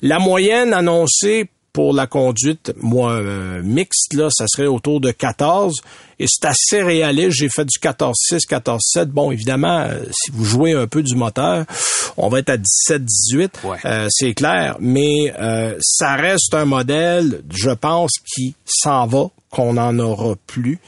[0.00, 5.80] La moyenne annoncée pour la conduite, moi, euh, mixte, là, ça serait autour de 14.
[6.18, 7.38] Et c'est assez réaliste.
[7.38, 9.06] J'ai fait du 14-6, 14-7.
[9.06, 11.64] Bon, évidemment, euh, si vous jouez un peu du moteur,
[12.16, 13.50] on va être à 17-18.
[13.84, 14.76] Euh, c'est clair.
[14.80, 15.32] Mais
[15.80, 20.78] ça reste un modèle, je pense, qui s'en va qu'on n'en aura plus.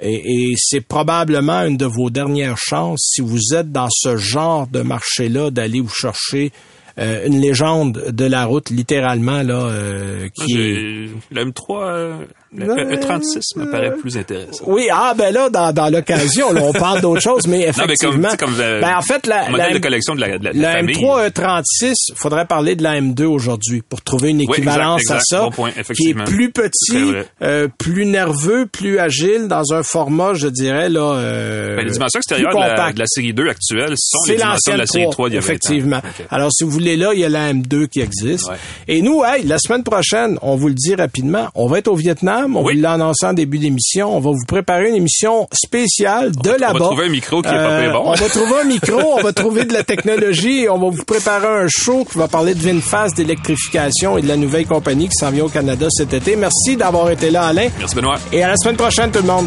[0.00, 4.66] Et, et c'est probablement une de vos dernières chances, si vous êtes dans ce genre
[4.66, 6.50] de marché-là, d'aller vous chercher
[6.98, 11.10] euh, une légende de la route, littéralement, là, euh, qui est...
[11.30, 12.26] Le M3,
[12.56, 14.64] le, 36 me paraît plus intéressant.
[14.66, 18.28] Oui, ah ben là, dans, dans l'occasion, on parle d'autre chose, mais effectivement...
[18.30, 21.30] Non, comme, ben, en fait, la, modèle de collection de la, de la, la M3
[21.30, 25.48] E36, faudrait parler de la M2 aujourd'hui pour trouver une équivalence à ça,
[25.94, 31.14] qui est plus petit, euh, plus nerveux, plus agile, dans un format, je dirais, là...
[31.14, 34.72] Euh, ben, les dimensions extérieures de la, de la, série 2 actuelle sont les dimensions
[34.74, 36.00] de la série 3 d'il y a Effectivement.
[36.30, 38.50] Alors, si vous voulez là, il y a la M2 qui existe.
[38.88, 41.96] Et nous, hey, la semaine prochaine, on vous le dit rapidement, on va être au
[41.96, 44.16] Vietnam, on vous l'a annoncé en début d'émission.
[44.16, 46.72] On va vous préparer une émission spéciale de là-bas.
[46.74, 48.02] On va trouver un micro qui est pas euh, bon.
[48.06, 50.34] on va trouver un micro, on va trouver de la technologie
[50.70, 54.36] on va vous préparer un show qui va parler de VinFast, d'électrification et de la
[54.36, 56.36] nouvelle compagnie qui s'en vient au Canada cet été.
[56.36, 57.68] Merci d'avoir été là, Alain.
[57.78, 58.16] Merci, Benoît.
[58.32, 59.46] Et à la semaine prochaine, tout le monde.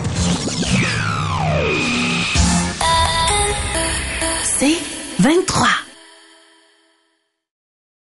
[4.59, 4.77] C'est
[5.19, 5.86] 23.